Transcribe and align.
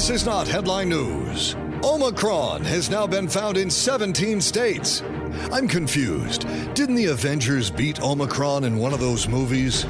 This 0.00 0.08
is 0.08 0.24
not 0.24 0.48
headline 0.48 0.88
news. 0.88 1.54
Omicron 1.84 2.64
has 2.64 2.88
now 2.88 3.06
been 3.06 3.28
found 3.28 3.58
in 3.58 3.68
17 3.68 4.40
states. 4.40 5.02
I'm 5.52 5.68
confused. 5.68 6.46
Didn't 6.72 6.94
the 6.94 7.08
Avengers 7.12 7.70
beat 7.70 8.00
Omicron 8.00 8.64
in 8.64 8.78
one 8.78 8.94
of 8.94 9.00
those 9.00 9.28
movies? 9.28 9.84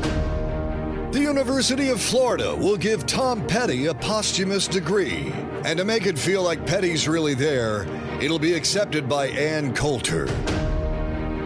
The 1.13 1.21
University 1.23 1.91
of 1.91 2.01
Florida 2.01 2.57
will 2.57 2.77
give 2.77 3.07
Tom 3.07 3.47
Petty 3.47 3.87
a 3.87 3.95
posthumous 3.95 4.67
degree. 4.67 5.33
And 5.65 5.79
to 5.79 5.85
make 5.85 6.07
it 6.07 6.19
feel 6.19 6.43
like 6.43 6.67
Petty's 6.67 7.07
really 7.07 7.35
there, 7.35 7.87
it'll 8.21 8.41
be 8.41 8.55
accepted 8.55 9.09
by 9.09 9.29
Ann 9.29 9.73
Coulter. 9.77 10.25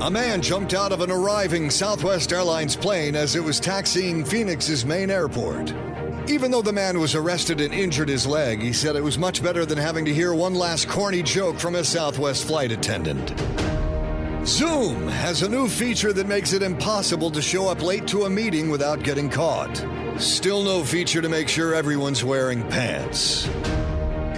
A 0.00 0.10
man 0.10 0.40
jumped 0.40 0.72
out 0.72 0.90
of 0.90 1.02
an 1.02 1.10
arriving 1.10 1.68
Southwest 1.68 2.32
Airlines 2.32 2.76
plane 2.76 3.14
as 3.14 3.36
it 3.36 3.44
was 3.44 3.60
taxiing 3.60 4.24
Phoenix's 4.24 4.86
main 4.86 5.10
airport. 5.10 5.74
Even 6.26 6.50
though 6.50 6.62
the 6.62 6.72
man 6.72 6.98
was 6.98 7.14
arrested 7.14 7.60
and 7.60 7.74
injured 7.74 8.08
his 8.08 8.26
leg, 8.26 8.62
he 8.62 8.72
said 8.72 8.96
it 8.96 9.04
was 9.04 9.18
much 9.18 9.42
better 9.42 9.66
than 9.66 9.76
having 9.76 10.06
to 10.06 10.14
hear 10.14 10.34
one 10.34 10.54
last 10.54 10.88
corny 10.88 11.22
joke 11.22 11.58
from 11.58 11.74
a 11.74 11.84
Southwest 11.84 12.46
flight 12.46 12.72
attendant. 12.72 13.34
Zoom 14.46 15.06
has 15.08 15.42
a 15.42 15.48
new 15.48 15.68
feature 15.68 16.14
that 16.14 16.26
makes 16.26 16.54
it 16.54 16.62
impossible 16.62 17.30
to 17.30 17.42
show 17.42 17.68
up 17.68 17.82
late 17.82 18.06
to 18.06 18.24
a 18.24 18.30
meeting 18.30 18.70
without 18.70 19.02
getting 19.02 19.28
caught. 19.28 19.84
Still 20.18 20.62
no 20.62 20.82
feature 20.82 21.20
to 21.20 21.28
make 21.28 21.48
sure 21.48 21.74
everyone's 21.74 22.24
wearing 22.24 22.62
pants. 22.68 23.46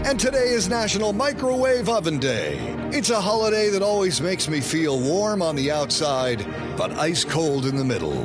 And 0.04 0.18
today 0.18 0.48
is 0.48 0.68
National 0.68 1.12
Microwave 1.12 1.88
Oven 1.88 2.18
Day. 2.18 2.58
It's 2.92 3.10
a 3.10 3.20
holiday 3.20 3.68
that 3.70 3.82
always 3.82 4.20
makes 4.20 4.48
me 4.48 4.60
feel 4.60 4.98
warm 4.98 5.40
on 5.40 5.54
the 5.54 5.70
outside, 5.70 6.44
but 6.76 6.90
ice 6.92 7.24
cold 7.24 7.64
in 7.64 7.76
the 7.76 7.84
middle. 7.84 8.24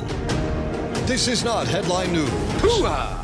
This 1.06 1.28
is 1.28 1.44
not 1.44 1.68
headline 1.68 2.12
news. 2.12 2.30
Wake 2.62 3.21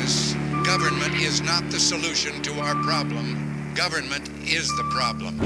crisis, 0.00 0.34
government 0.64 1.14
is 1.14 1.40
not 1.40 1.68
the 1.70 1.78
solution 1.78 2.40
to 2.42 2.52
our 2.60 2.74
problem. 2.82 3.72
Government 3.74 4.28
is 4.44 4.68
the 4.76 4.84
problem. 4.90 5.38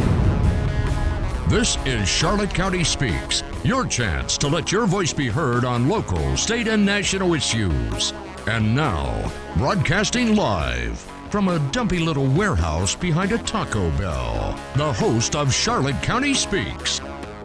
This 1.48 1.76
is 1.84 2.08
Charlotte 2.08 2.52
County 2.52 2.84
Speaks, 2.84 3.42
your 3.62 3.86
chance 3.86 4.38
to 4.38 4.48
let 4.48 4.72
your 4.72 4.86
voice 4.86 5.12
be 5.12 5.28
heard 5.28 5.64
on 5.64 5.88
local, 5.88 6.36
state, 6.36 6.68
and 6.68 6.84
national 6.84 7.34
issues. 7.34 8.12
And 8.46 8.74
now, 8.74 9.30
broadcasting 9.56 10.36
live 10.36 10.98
from 11.30 11.48
a 11.48 11.58
dumpy 11.70 11.98
little 11.98 12.26
warehouse 12.26 12.94
behind 12.94 13.32
a 13.32 13.38
Taco 13.38 13.90
Bell, 13.92 14.58
the 14.76 14.92
host 14.92 15.36
of 15.36 15.52
Charlotte 15.52 16.00
County 16.02 16.34
Speaks, 16.34 17.00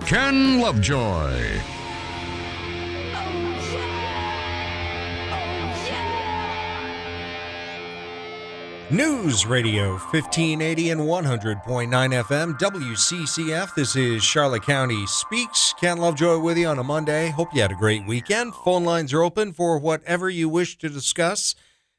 Ken 0.06 0.60
Lovejoy. 0.60 1.79
News 8.92 9.46
Radio 9.46 9.92
1580 9.92 10.90
and 10.90 11.02
100.9 11.02 11.64
FM 11.64 12.58
WCCF. 12.58 13.76
This 13.76 13.96
is 13.96 14.24
Charlotte 14.24 14.64
County 14.64 15.06
Speaks. 15.06 15.76
Ken 15.80 16.00
Lovejoy 16.00 16.40
with 16.40 16.58
you 16.58 16.66
on 16.66 16.80
a 16.80 16.84
Monday. 16.84 17.30
Hope 17.30 17.54
you 17.54 17.62
had 17.62 17.72
a 17.72 17.76
great 17.76 18.08
weekend. 18.08 18.56
Phone 18.56 18.84
lines 18.84 19.14
are 19.14 19.22
open 19.22 19.54
for 19.54 19.78
whatever 19.78 20.28
you 20.28 20.50
wish 20.50 20.76
to 20.80 20.90
discuss 20.90 21.54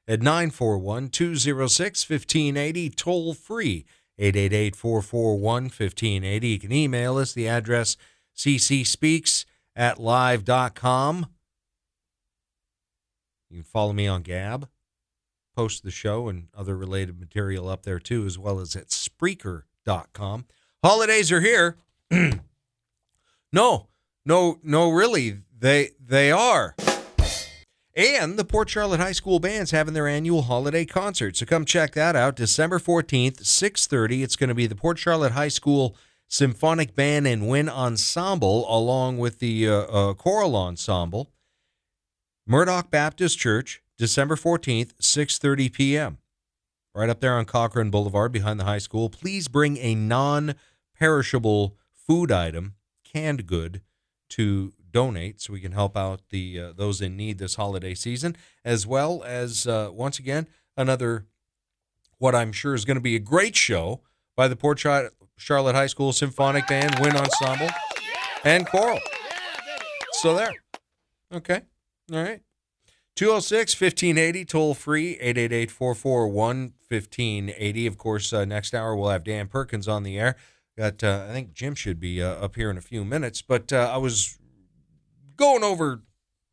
at 0.08 0.20
941 0.20 1.10
206 1.10 2.10
1580, 2.10 2.90
toll 2.90 3.34
free 3.34 3.86
888 4.18 4.74
441 4.74 5.62
1580. 5.62 6.48
You 6.48 6.58
can 6.58 6.72
email 6.72 7.18
us. 7.18 7.32
The 7.32 7.46
address 7.46 7.96
ccspeaks 8.36 9.44
at 9.76 10.00
live.com. 10.00 11.26
You 13.48 13.58
can 13.58 13.62
follow 13.62 13.92
me 13.92 14.08
on 14.08 14.22
Gab 14.22 14.68
post 15.60 15.84
the 15.84 15.90
show 15.90 16.26
and 16.30 16.46
other 16.56 16.74
related 16.74 17.20
material 17.20 17.68
up 17.68 17.82
there 17.82 17.98
too, 17.98 18.24
as 18.24 18.38
well 18.38 18.60
as 18.60 18.74
at 18.74 18.86
Spreaker.com. 18.86 20.46
Holidays 20.82 21.30
are 21.30 21.42
here. 21.42 21.76
no, 23.52 23.88
no, 24.24 24.58
no, 24.62 24.88
really, 24.88 25.40
they 25.58 25.90
they 26.02 26.32
are. 26.32 26.74
And 27.94 28.38
the 28.38 28.44
Port 28.46 28.70
Charlotte 28.70 29.00
High 29.00 29.12
School 29.12 29.38
band's 29.38 29.72
having 29.72 29.92
their 29.92 30.08
annual 30.08 30.42
holiday 30.42 30.86
concert, 30.86 31.36
so 31.36 31.44
come 31.44 31.66
check 31.66 31.92
that 31.92 32.16
out. 32.16 32.36
December 32.36 32.78
fourteenth, 32.78 33.44
six 33.44 33.86
thirty. 33.86 34.22
It's 34.22 34.36
going 34.36 34.48
to 34.48 34.54
be 34.54 34.66
the 34.66 34.74
Port 34.74 34.98
Charlotte 34.98 35.32
High 35.32 35.48
School 35.48 35.94
Symphonic 36.26 36.94
Band 36.94 37.26
and 37.26 37.46
Wind 37.46 37.68
Ensemble, 37.68 38.64
along 38.74 39.18
with 39.18 39.40
the 39.40 39.68
uh, 39.68 39.72
uh, 39.72 40.14
choral 40.14 40.56
ensemble. 40.56 41.30
Murdock 42.46 42.90
Baptist 42.90 43.38
Church, 43.38 43.82
December 44.00 44.34
14th, 44.34 44.94
6:30 44.94 45.70
p.m. 45.70 46.18
Right 46.94 47.10
up 47.10 47.20
there 47.20 47.34
on 47.34 47.44
Cochran 47.44 47.90
Boulevard 47.90 48.32
behind 48.32 48.58
the 48.58 48.64
high 48.64 48.78
school. 48.78 49.10
Please 49.10 49.46
bring 49.46 49.76
a 49.76 49.94
non-perishable 49.94 51.76
food 51.92 52.32
item, 52.32 52.76
canned 53.04 53.46
good 53.46 53.82
to 54.30 54.72
donate 54.90 55.42
so 55.42 55.52
we 55.52 55.60
can 55.60 55.72
help 55.72 55.98
out 55.98 56.22
the 56.30 56.58
uh, 56.58 56.72
those 56.74 57.02
in 57.02 57.14
need 57.14 57.36
this 57.36 57.56
holiday 57.56 57.94
season 57.94 58.36
as 58.64 58.86
well 58.86 59.22
as 59.22 59.66
uh, 59.66 59.90
once 59.92 60.18
again 60.18 60.48
another 60.78 61.26
what 62.16 62.34
I'm 62.34 62.52
sure 62.52 62.74
is 62.74 62.86
going 62.86 62.96
to 62.96 63.02
be 63.02 63.16
a 63.16 63.20
great 63.20 63.54
show 63.54 64.00
by 64.34 64.48
the 64.48 64.56
Port 64.56 64.78
Charlotte 64.78 65.74
High 65.74 65.86
School 65.88 66.14
Symphonic 66.14 66.66
Band, 66.66 66.98
Wind 67.00 67.16
Ensemble, 67.16 67.68
and 68.44 68.66
choral. 68.66 68.98
So 70.12 70.34
there. 70.34 70.52
Okay. 71.32 71.60
All 72.10 72.22
right. 72.22 72.40
206 73.20 73.78
1580, 73.78 74.46
toll 74.46 74.72
free, 74.72 75.10
888 75.20 75.70
441 75.70 76.72
1580. 76.88 77.86
Of 77.86 77.98
course, 77.98 78.32
uh, 78.32 78.46
next 78.46 78.74
hour 78.74 78.96
we'll 78.96 79.10
have 79.10 79.24
Dan 79.24 79.46
Perkins 79.46 79.86
on 79.86 80.04
the 80.04 80.18
air. 80.18 80.36
Got, 80.74 81.04
uh, 81.04 81.26
I 81.28 81.32
think 81.34 81.52
Jim 81.52 81.74
should 81.74 82.00
be 82.00 82.22
uh, 82.22 82.28
up 82.36 82.56
here 82.56 82.70
in 82.70 82.78
a 82.78 82.80
few 82.80 83.04
minutes, 83.04 83.42
but 83.42 83.74
uh, 83.74 83.90
I 83.92 83.98
was 83.98 84.38
going 85.36 85.62
over 85.62 86.00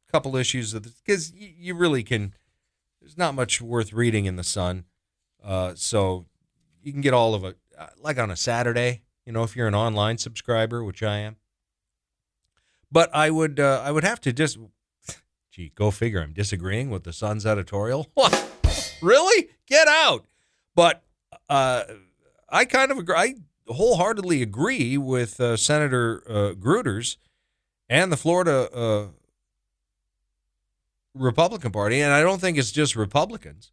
a 0.10 0.12
couple 0.12 0.36
issues 0.36 0.74
of 0.74 0.84
because 0.84 1.32
you, 1.32 1.54
you 1.58 1.74
really 1.74 2.04
can, 2.04 2.34
there's 3.00 3.18
not 3.18 3.34
much 3.34 3.62
worth 3.62 3.94
reading 3.94 4.26
in 4.26 4.36
the 4.36 4.44
Sun. 4.44 4.84
Uh, 5.42 5.72
so 5.74 6.26
you 6.84 6.92
can 6.92 7.00
get 7.00 7.14
all 7.14 7.34
of 7.34 7.46
it, 7.46 7.56
uh, 7.80 7.88
like 8.02 8.20
on 8.20 8.30
a 8.30 8.36
Saturday, 8.36 9.04
you 9.26 9.32
know, 9.32 9.44
if 9.44 9.56
you're 9.56 9.70
an 9.70 9.76
online 9.76 10.18
subscriber, 10.18 10.84
which 10.84 11.02
I 11.02 11.20
am. 11.20 11.38
But 12.92 13.10
I 13.16 13.30
would 13.30 13.58
I 13.58 13.90
would 13.90 14.04
have 14.04 14.20
to 14.20 14.34
just 14.34 14.58
gee, 15.58 15.72
go 15.74 15.90
figure. 15.90 16.22
I'm 16.22 16.34
disagreeing 16.34 16.92
with 16.92 17.04
the 17.04 17.12
Sun's 17.12 17.46
editorial. 17.46 18.08
really? 19.02 19.50
Get 19.66 19.88
out. 19.88 20.26
But 20.76 21.04
uh, 21.50 21.84
I 22.48 22.66
kind 22.66 22.92
of 22.92 23.00
agree. 23.00 23.16
I 23.16 23.36
wholeheartedly 23.68 24.42
agree 24.44 24.98
with 24.98 25.40
uh, 25.42 25.58
Senator 25.58 26.24
uh, 26.30 26.54
Gruters 26.54 27.18
and 27.90 28.12
the 28.12 28.18
Florida 28.18 28.72
uh, 28.72 29.08
Republican 31.16 31.72
Party, 31.72 32.02
and 32.02 32.14
I 32.14 32.22
don't 32.22 32.40
think 32.40 32.58
it's 32.58 32.72
just 32.72 32.96
Republicans. 32.96 33.72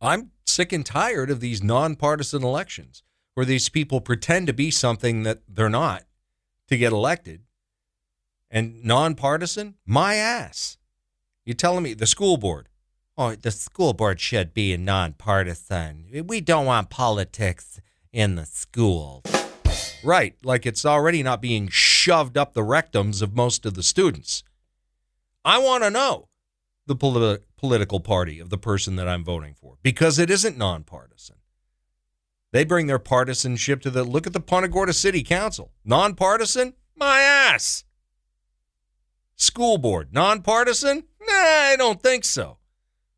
I'm 0.00 0.30
sick 0.46 0.72
and 0.72 0.86
tired 0.86 1.30
of 1.30 1.40
these 1.40 1.62
nonpartisan 1.62 2.44
elections 2.44 3.02
where 3.34 3.46
these 3.46 3.68
people 3.68 4.00
pretend 4.00 4.46
to 4.46 4.52
be 4.52 4.70
something 4.70 5.24
that 5.24 5.40
they're 5.48 5.68
not 5.68 6.04
to 6.68 6.76
get 6.76 6.92
elected. 6.92 7.43
And 8.54 8.84
nonpartisan, 8.84 9.74
my 9.84 10.14
ass. 10.14 10.78
You're 11.44 11.54
telling 11.54 11.82
me 11.82 11.92
the 11.92 12.06
school 12.06 12.36
board? 12.36 12.68
Oh, 13.18 13.34
the 13.34 13.50
school 13.50 13.94
board 13.94 14.20
should 14.20 14.54
be 14.54 14.72
a 14.72 14.78
nonpartisan. 14.78 16.06
We 16.24 16.40
don't 16.40 16.64
want 16.64 16.88
politics 16.88 17.80
in 18.12 18.36
the 18.36 18.46
schools. 18.46 19.24
Right, 20.04 20.36
like 20.44 20.66
it's 20.66 20.86
already 20.86 21.20
not 21.24 21.42
being 21.42 21.66
shoved 21.66 22.38
up 22.38 22.52
the 22.52 22.60
rectums 22.60 23.22
of 23.22 23.34
most 23.34 23.66
of 23.66 23.74
the 23.74 23.82
students. 23.82 24.44
I 25.44 25.58
want 25.58 25.82
to 25.82 25.90
know 25.90 26.28
the 26.86 26.94
politi- 26.94 27.42
political 27.56 27.98
party 27.98 28.38
of 28.38 28.50
the 28.50 28.58
person 28.58 28.94
that 28.96 29.08
I'm 29.08 29.24
voting 29.24 29.54
for 29.54 29.78
because 29.82 30.20
it 30.20 30.30
isn't 30.30 30.56
nonpartisan. 30.56 31.36
They 32.52 32.64
bring 32.64 32.86
their 32.86 33.00
partisanship 33.00 33.80
to 33.80 33.90
the 33.90 34.04
look 34.04 34.28
at 34.28 34.32
the 34.32 34.38
Punta 34.38 34.68
Gorda 34.68 34.92
City 34.92 35.24
Council. 35.24 35.72
Nonpartisan? 35.84 36.74
My 36.96 37.18
ass. 37.18 37.82
School 39.36 39.78
board, 39.78 40.12
nonpartisan? 40.12 41.04
Nah, 41.20 41.32
I 41.32 41.76
don't 41.76 42.02
think 42.02 42.24
so. 42.24 42.58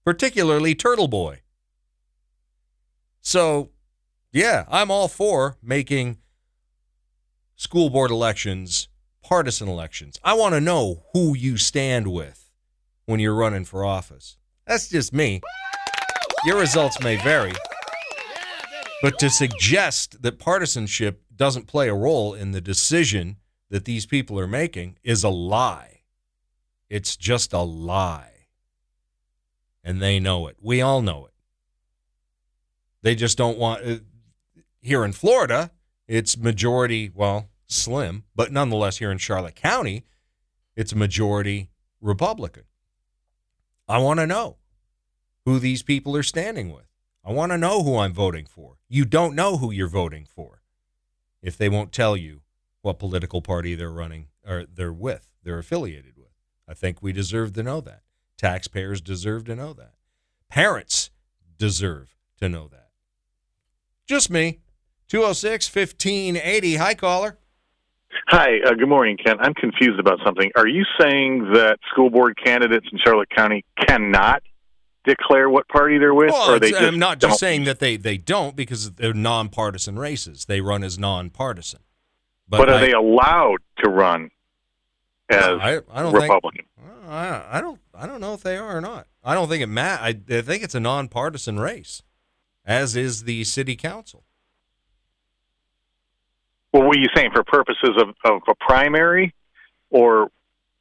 Particularly 0.05 0.75
Turtle 0.75 1.09
Boy. 1.09 1.41
So, 3.21 3.71
yeah, 4.33 4.65
I'm 4.69 4.91
all 4.91 5.09
for 5.09 5.57
making 5.63 6.19
school 7.57 7.91
board 7.91 8.11
elections 8.11 8.89
partisan 9.27 9.69
elections. 9.69 10.21
I 10.23 10.35
want 10.35 10.55
to 10.55 10.61
know 10.61 11.03
who 11.13 11.37
you 11.37 11.57
stand 11.57 12.07
with 12.07 12.49
when 13.07 13.19
you're 13.19 13.35
running 13.35 13.65
for 13.65 13.85
office. 13.85 14.37
That's 14.67 14.89
just 14.89 15.13
me. 15.13 15.41
Your 16.45 16.61
results 16.61 17.01
may 17.01 17.17
vary. 17.17 17.53
But 19.03 19.19
to 19.19 19.29
suggest 19.29 20.23
that 20.23 20.39
partisanship 20.39 21.23
doesn't 21.35 21.67
play 21.67 21.89
a 21.89 21.95
role 21.95 22.35
in 22.35 22.53
the 22.53 22.61
decision 22.61 23.37
that 23.69 23.85
these 23.85 24.07
people 24.07 24.39
are 24.39 24.47
making 24.47 24.97
is 25.03 25.25
a 25.25 25.29
lie. 25.29 25.96
It's 26.89 27.17
just 27.17 27.53
a 27.53 27.61
lie. 27.61 28.47
And 29.83 30.01
they 30.01 30.19
know 30.19 30.47
it. 30.47 30.57
We 30.61 30.81
all 30.81 31.03
know 31.03 31.27
it. 31.27 31.33
They 33.03 33.15
just 33.15 33.39
don't 33.39 33.59
want. 33.59 33.87
Uh, 33.87 33.97
here 34.81 35.05
in 35.05 35.13
Florida, 35.13 35.71
it's 36.09 36.37
majority, 36.37 37.11
well, 37.15 37.49
slim, 37.67 38.25
but 38.35 38.53
nonetheless, 38.53 38.99
here 38.99 39.11
in 39.11 39.19
Charlotte 39.19 39.55
County, 39.55 40.05
it's 40.75 40.95
majority 40.95 41.71
Republican. 42.01 42.65
I 43.89 43.99
want 43.99 44.21
to 44.21 44.27
know 44.27 44.57
who 45.45 45.59
these 45.59 45.83
people 45.83 46.17
are 46.17 46.23
standing 46.23 46.73
with. 46.73 46.87
I 47.25 47.33
want 47.33 47.53
to 47.53 47.59
know 47.59 47.83
who 47.83 47.99
I'm 47.99 48.13
voting 48.13 48.47
for. 48.47 48.79
You 48.89 49.05
don't 49.05 49.35
know 49.35 49.57
who 49.57 49.71
you're 49.71 49.89
voting 49.89 50.25
for 50.25 50.63
if 51.43 51.57
they 51.57 51.69
won't 51.69 51.93
tell 51.93 52.17
you 52.17 52.43
what 52.83 52.99
political 52.99 53.43
party 53.43 53.75
they're 53.75 53.91
running 53.91 54.29
or 54.47 54.65
they're 54.73 54.93
with, 54.93 55.29
they're 55.43 55.59
affiliated. 55.59 56.16
I 56.69 56.75
think 56.75 57.03
we 57.03 57.13
deserve 57.13 57.53
to 57.55 57.63
know 57.63 57.81
that. 57.83 58.03
Taxpayers 58.37 59.01
deserve 59.01 59.45
to 59.45 59.55
know 59.57 59.73
that. 59.75 59.95
Parents 60.51 61.11
deserve 61.59 62.15
to 62.41 62.49
know 62.49 62.69
that. 62.69 62.89
Just 64.07 64.31
me. 64.31 64.61
206 65.09 65.75
1580. 65.75 66.77
Hi, 66.77 66.95
caller. 66.95 67.39
Hi, 68.29 68.59
uh, 68.67 68.73
good 68.75 68.89
morning, 68.89 69.17
Ken. 69.25 69.37
I'm 69.41 69.55
confused 69.55 70.01
about 70.01 70.19
something. 70.25 70.51
Are 70.57 70.67
you 70.67 70.85
saying 71.01 71.51
that 71.55 71.79
school 71.93 72.11
board 72.11 72.37
candidates 72.43 72.87
in 72.91 72.99
Charlotte 73.05 73.29
County 73.31 73.65
cannot 73.87 74.43
declare 75.05 75.49
what 75.49 75.69
party 75.69 75.99
they're 75.99 76.15
with, 76.15 76.31
Well, 76.33 76.51
or 76.53 76.59
they 76.59 76.71
just 76.71 76.83
I'm 76.83 76.99
not 76.99 77.21
just 77.21 77.33
don't? 77.33 77.39
saying 77.39 77.65
that 77.65 77.79
they, 77.79 77.97
they 77.97 78.19
don't 78.19 78.57
because 78.57 78.93
they're 78.93 79.13
nonpartisan 79.15 79.99
races. 79.99 80.47
They 80.47 80.61
run 80.61 80.83
as 80.83 80.99
nonpartisan. 80.99 81.81
But, 82.49 82.69
are 82.69 82.75
I- 82.77 82.81
they 82.81 82.93
allowed 82.93 83.59
to 83.85 83.91
run 83.91 84.31
as 85.31 85.41
No, 85.41 85.59
I, 85.59 85.81
I 85.93 86.03
don't 86.03 86.13
Republican? 86.13 86.67
think. 86.79 86.93
I, 87.09 87.45
I 87.51 87.61
don't. 87.61 87.81
I 87.95 88.07
don't 88.07 88.21
know 88.21 88.35
if 88.35 88.43
they 88.43 88.57
are 88.57 88.77
or 88.77 88.81
not. 88.81 89.07
I 89.25 89.35
don't 89.35 89.49
think 89.49 89.63
it 89.63 89.69
mat. 89.69 90.01
I, 90.03 90.09
I 90.31 90.41
think 90.43 90.63
it's 90.63 90.75
a 90.75 90.81
nonpartisan 90.81 91.59
race, 91.59 92.03
as 92.65 92.97
is 92.97 93.25
the 93.25 93.45
city 93.45 93.77
council. 93.77 94.25
Well, 96.73 96.87
what 96.87 96.97
are 96.97 97.01
you 97.01 97.09
saying 97.15 97.31
for 97.33 97.43
purposes 97.45 97.91
of, 97.97 98.09
of 98.25 98.43
a 98.49 98.55
primary, 98.57 99.35
or 99.91 100.31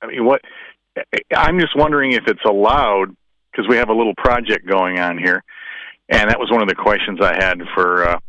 I 0.02 0.08
mean, 0.08 0.26
what? 0.26 0.42
I'm 1.36 1.60
just 1.60 1.76
wondering 1.76 2.14
if 2.14 2.24
it's 2.28 2.44
allowed 2.46 3.16
because 3.52 3.68
we 3.70 3.78
have 3.78 3.90
a 3.90 3.94
little 3.94 4.16
project 4.16 4.68
going 4.68 5.00
on 5.00 5.18
here, 5.18 5.44
and 6.10 6.30
that 6.30 6.40
was 6.40 6.50
one 6.52 6.62
of 6.62 6.68
the 6.68 6.76
questions 6.76 7.20
I 7.22 7.36
had 7.36 7.60
for 7.74 8.08
uh, 8.08 8.20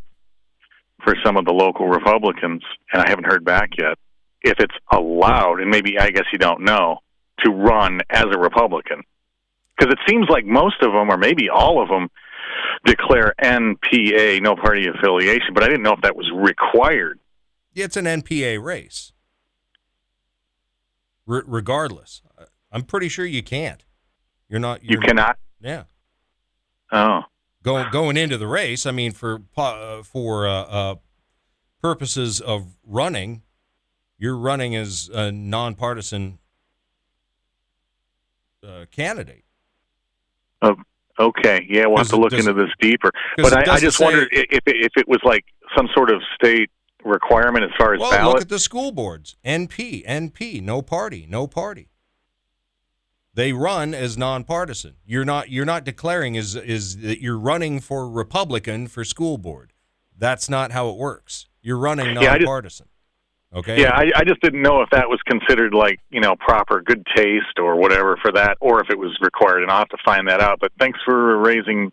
for 1.02 1.14
some 1.24 1.36
of 1.36 1.44
the 1.44 1.52
local 1.52 1.88
Republicans, 1.88 2.62
and 2.92 3.02
I 3.02 3.08
haven't 3.08 3.24
heard 3.26 3.44
back 3.44 3.70
yet. 3.78 3.98
If 4.46 4.60
it's 4.60 4.74
allowed, 4.92 5.60
and 5.60 5.70
maybe 5.70 5.98
I 5.98 6.10
guess 6.10 6.24
you 6.32 6.38
don't 6.38 6.62
know, 6.62 6.98
to 7.40 7.50
run 7.50 8.00
as 8.10 8.24
a 8.24 8.38
Republican, 8.38 9.02
because 9.76 9.92
it 9.92 9.98
seems 10.08 10.28
like 10.28 10.44
most 10.44 10.82
of 10.82 10.92
them, 10.92 11.10
or 11.10 11.16
maybe 11.16 11.48
all 11.48 11.82
of 11.82 11.88
them, 11.88 12.08
declare 12.84 13.34
NPA, 13.42 14.40
no 14.42 14.56
party 14.56 14.86
affiliation. 14.86 15.52
But 15.52 15.64
I 15.64 15.66
didn't 15.66 15.82
know 15.82 15.92
if 15.92 16.02
that 16.02 16.16
was 16.16 16.30
required. 16.34 17.18
It's 17.74 17.96
an 17.96 18.04
NPA 18.04 18.62
race. 18.62 19.12
R- 21.28 21.44
regardless, 21.46 22.22
I'm 22.70 22.82
pretty 22.82 23.08
sure 23.08 23.26
you 23.26 23.42
can't. 23.42 23.84
You're 24.48 24.60
not. 24.60 24.82
You 24.82 24.90
You're 24.92 25.02
cannot. 25.02 25.38
Yeah. 25.60 25.84
Oh, 26.92 27.22
Go, 27.66 27.84
going 27.90 28.16
into 28.16 28.38
the 28.38 28.46
race, 28.46 28.86
I 28.86 28.92
mean, 28.92 29.10
for 29.10 29.42
uh, 29.56 30.04
for 30.04 30.46
uh, 30.46 30.62
uh, 30.62 30.94
purposes 31.82 32.40
of 32.40 32.76
running, 32.86 33.42
you're 34.18 34.36
running 34.36 34.74
as 34.76 35.10
a 35.12 35.30
nonpartisan 35.32 36.38
uh, 38.66 38.86
candidate. 38.90 39.44
oh, 40.62 40.74
okay. 41.18 41.66
Yeah, 41.68 41.86
we'll 41.86 41.98
have 41.98 42.08
to 42.08 42.16
look 42.16 42.32
into 42.32 42.52
this 42.52 42.70
deeper. 42.80 43.10
But 43.36 43.68
I, 43.68 43.74
I 43.74 43.78
just 43.80 43.98
say- 43.98 44.04
wondered 44.04 44.28
i- 44.32 44.46
if 44.50 44.62
it, 44.66 44.76
if 44.76 44.92
it 44.96 45.08
was 45.08 45.20
like 45.24 45.44
some 45.76 45.88
sort 45.94 46.10
of 46.10 46.20
state 46.34 46.70
requirement 47.04 47.64
as 47.64 47.70
far 47.78 47.94
as 47.94 48.00
Well, 48.00 48.10
ballot. 48.10 48.34
look 48.34 48.42
at 48.42 48.48
the 48.48 48.58
school 48.58 48.90
boards. 48.92 49.36
NP, 49.44 50.04
NP, 50.06 50.60
no 50.62 50.82
party, 50.82 51.26
no 51.28 51.46
party. 51.46 51.88
They 53.34 53.52
run 53.52 53.92
as 53.92 54.16
nonpartisan. 54.16 54.94
You're 55.04 55.26
not 55.26 55.50
you're 55.50 55.66
not 55.66 55.84
declaring 55.84 56.36
is 56.36 56.56
is 56.56 56.96
that 57.02 57.20
you're 57.20 57.38
running 57.38 57.80
for 57.80 58.08
Republican 58.08 58.88
for 58.88 59.04
school 59.04 59.36
board. 59.36 59.74
That's 60.16 60.48
not 60.48 60.72
how 60.72 60.88
it 60.88 60.96
works. 60.96 61.46
You're 61.60 61.76
running 61.76 62.16
Yeah, 62.16 62.32
nonpartisan. 62.38 62.86
Okay? 63.54 63.80
yeah, 63.80 63.92
I, 63.94 64.10
I 64.16 64.24
just 64.24 64.40
didn't 64.40 64.62
know 64.62 64.82
if 64.82 64.90
that 64.90 65.08
was 65.08 65.20
considered 65.26 65.74
like 65.74 66.00
you 66.10 66.20
know 66.20 66.36
proper 66.36 66.80
good 66.80 67.06
taste 67.14 67.58
or 67.58 67.76
whatever 67.76 68.16
for 68.22 68.32
that, 68.32 68.56
or 68.60 68.80
if 68.80 68.90
it 68.90 68.98
was 68.98 69.16
required. 69.20 69.62
And 69.62 69.70
I'll 69.70 69.78
have 69.78 69.88
to 69.88 69.98
find 70.04 70.28
that 70.28 70.40
out. 70.40 70.58
But 70.60 70.72
thanks 70.78 70.98
for 71.04 71.38
raising 71.38 71.92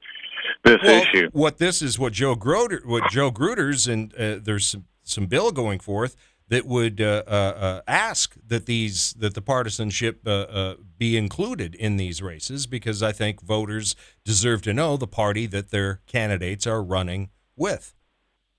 this 0.64 0.78
well, 0.84 1.02
issue. 1.02 1.30
What 1.32 1.58
this 1.58 1.82
is 1.82 1.98
what 1.98 2.14
Joe 2.14 2.36
Gruder, 2.36 2.82
what 2.86 3.10
Joe 3.10 3.32
Gruters, 3.32 3.92
and 3.92 4.14
uh, 4.16 4.40
there's 4.44 4.66
some, 4.66 4.86
some 5.04 5.26
bill 5.28 5.52
going 5.52 5.80
forth 5.80 6.16
that 6.50 6.66
would 6.66 7.02
uh, 7.02 7.24
uh, 7.26 7.32
uh, 7.32 7.82
ask 7.88 8.36
that 8.46 8.66
these 8.66 9.14
that 9.14 9.34
the 9.34 9.42
partisanship 9.42 10.22
uh, 10.28 10.30
uh, 10.30 10.76
be 10.98 11.18
included 11.18 11.74
in 11.76 11.98
these 11.98 12.22
races 12.22 12.68
because 12.68 13.02
I 13.02 13.12
think 13.12 13.42
voters 13.42 13.96
deserve 14.24 14.62
to 14.64 14.74
know 14.74 14.98
the 14.98 15.08
party 15.08 15.46
that 15.48 15.72
their 15.72 16.02
candidates 16.06 16.68
are 16.68 16.84
running 16.84 17.30
with. 17.56 17.94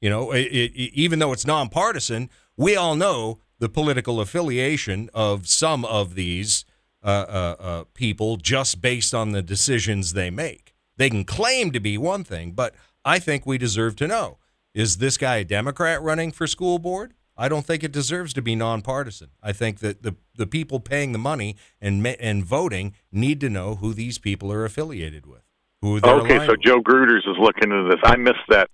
You 0.01 0.11
know, 0.11 0.33
it, 0.33 0.47
it, 0.47 0.73
even 0.75 1.19
though 1.19 1.33
it's 1.33 1.47
nonpartisan, 1.47 2.31
we 2.57 2.77
all 2.77 2.97
know 2.97 3.39
the 3.59 3.69
political 3.69 4.21
affiliation 4.21 5.09
of 5.15 5.47
some 5.49 5.85
of 5.85 6.15
these 6.15 6.65
uh, 7.03 7.07
uh, 7.07 7.63
uh, 7.63 7.85
people 7.95 8.37
just 8.37 8.81
based 8.81 9.15
on 9.15 9.33
the 9.33 9.43
decisions 9.43 10.13
they 10.13 10.31
make. 10.31 10.75
They 10.97 11.11
can 11.11 11.25
claim 11.25 11.71
to 11.73 11.81
be 11.81 11.99
one 11.99 12.25
thing, 12.25 12.53
but 12.53 12.75
I 13.05 13.19
think 13.19 13.47
we 13.47 13.59
deserve 13.59 13.97
to 13.97 14.09
know 14.09 14.39
is 14.75 14.97
this 14.97 15.17
guy 15.17 15.37
a 15.37 15.45
Democrat 15.45 16.03
running 16.03 16.33
for 16.33 16.47
school 16.47 16.79
board? 16.79 17.15
I 17.37 17.49
don't 17.49 17.67
think 17.67 17.83
it 17.83 17.93
deserves 17.93 18.33
to 18.35 18.43
be 18.43 18.55
nonpartisan. 18.55 19.31
I 19.43 19.53
think 19.53 19.81
that 19.81 20.03
the, 20.03 20.17
the 20.37 20.47
people 20.47 20.81
paying 20.81 21.13
the 21.13 21.19
money 21.19 21.57
and 21.81 22.07
and 22.07 22.45
voting 22.45 22.95
need 23.11 23.41
to 23.41 23.51
know 23.51 23.77
who 23.77 23.93
these 23.93 24.19
people 24.19 24.53
are 24.53 24.65
affiliated 24.65 25.27
with. 25.27 25.43
Who 25.83 26.01
they're 26.01 26.15
Okay, 26.15 26.39
so 26.39 26.53
with. 26.53 26.63
Joe 26.63 26.81
Gruters 26.81 27.29
is 27.29 27.37
looking 27.39 27.71
into 27.73 27.89
this. 27.91 28.01
I 28.05 28.17
missed 28.17 28.47
that 28.49 28.69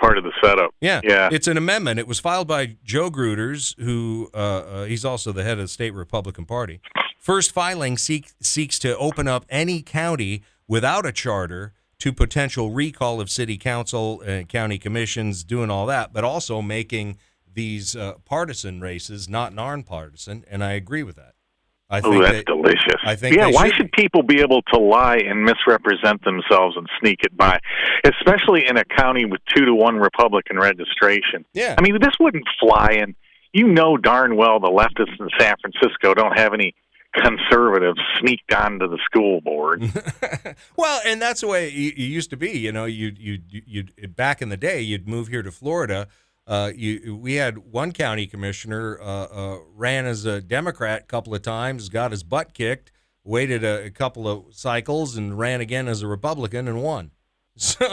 part 0.00 0.18
of 0.18 0.24
the 0.24 0.32
setup. 0.42 0.74
Yeah, 0.80 1.00
Yeah. 1.04 1.28
It's 1.32 1.46
an 1.46 1.56
amendment. 1.56 1.98
It 1.98 2.06
was 2.06 2.20
filed 2.20 2.48
by 2.48 2.76
Joe 2.84 3.10
Gruters, 3.10 3.78
who 3.80 4.30
uh, 4.34 4.36
uh, 4.36 4.84
he's 4.84 5.04
also 5.04 5.32
the 5.32 5.44
head 5.44 5.58
of 5.58 5.64
the 5.64 5.68
state 5.68 5.94
Republican 5.94 6.46
Party. 6.46 6.80
First 7.18 7.52
filing 7.52 7.98
seek, 7.98 8.30
seeks 8.40 8.78
to 8.80 8.96
open 8.96 9.28
up 9.28 9.44
any 9.48 9.82
county 9.82 10.42
without 10.66 11.04
a 11.04 11.12
charter 11.12 11.74
to 11.98 12.12
potential 12.12 12.70
recall 12.70 13.20
of 13.20 13.30
city 13.30 13.58
council 13.58 14.22
and 14.22 14.48
county 14.48 14.78
commissions, 14.78 15.44
doing 15.44 15.70
all 15.70 15.84
that, 15.86 16.12
but 16.12 16.24
also 16.24 16.62
making 16.62 17.18
these 17.52 17.94
uh, 17.94 18.14
partisan 18.24 18.80
races 18.80 19.28
not 19.28 19.52
nonpartisan. 19.52 20.44
And 20.50 20.64
I 20.64 20.72
agree 20.72 21.02
with 21.02 21.16
that. 21.16 21.34
I 21.90 22.00
Oh, 22.04 22.22
that's 22.22 22.36
that- 22.38 22.46
delicious. 22.46 23.00
I 23.04 23.16
think 23.16 23.34
yeah, 23.36 23.48
why 23.48 23.66
should 23.68 23.76
should 23.76 23.92
people 23.92 24.22
be 24.22 24.40
able 24.40 24.62
to 24.72 24.78
lie 24.78 25.16
and 25.18 25.44
misrepresent 25.44 26.22
themselves 26.24 26.76
and 26.76 26.88
sneak 27.00 27.18
it 27.24 27.36
by, 27.36 27.58
especially 28.04 28.66
in 28.68 28.76
a 28.76 28.84
county 28.84 29.24
with 29.24 29.40
two 29.54 29.64
to 29.64 29.74
one 29.74 29.96
Republican 29.96 30.58
registration? 30.58 31.44
Yeah. 31.52 31.74
I 31.76 31.82
mean, 31.82 31.98
this 32.00 32.14
wouldn't 32.20 32.46
fly, 32.60 32.98
and 33.00 33.14
you 33.52 33.66
know 33.66 33.96
darn 33.96 34.36
well 34.36 34.60
the 34.60 34.68
leftists 34.68 35.18
in 35.18 35.28
San 35.38 35.56
Francisco 35.60 36.14
don't 36.14 36.38
have 36.38 36.54
any 36.54 36.74
conservatives 37.24 37.98
sneaked 38.20 38.52
onto 38.54 38.88
the 38.88 38.98
school 39.04 39.40
board. 39.40 39.82
well, 40.76 41.00
and 41.04 41.20
that's 41.20 41.40
the 41.40 41.48
way 41.48 41.68
it 41.68 41.94
it 41.94 41.98
used 42.02 42.30
to 42.30 42.36
be. 42.36 42.50
You 42.50 42.72
know, 42.72 42.84
you 42.84 43.12
you 43.16 43.38
you 43.48 43.84
back 44.08 44.40
in 44.42 44.48
the 44.48 44.56
day, 44.56 44.80
you'd 44.80 45.08
move 45.08 45.28
here 45.28 45.42
to 45.42 45.50
Florida. 45.50 46.08
Uh, 46.50 46.72
you 46.74 47.16
we 47.16 47.34
had 47.34 47.58
one 47.58 47.92
county 47.92 48.26
commissioner 48.26 49.00
uh, 49.00 49.04
uh, 49.04 49.58
ran 49.72 50.04
as 50.04 50.24
a 50.24 50.40
Democrat 50.40 51.02
a 51.02 51.06
couple 51.06 51.32
of 51.32 51.42
times, 51.42 51.88
got 51.88 52.10
his 52.10 52.24
butt 52.24 52.54
kicked, 52.54 52.90
waited 53.22 53.62
a, 53.62 53.84
a 53.84 53.90
couple 53.90 54.26
of 54.26 54.46
cycles, 54.50 55.16
and 55.16 55.38
ran 55.38 55.60
again 55.60 55.86
as 55.86 56.02
a 56.02 56.08
Republican 56.08 56.66
and 56.66 56.82
won. 56.82 57.12
So, 57.56 57.86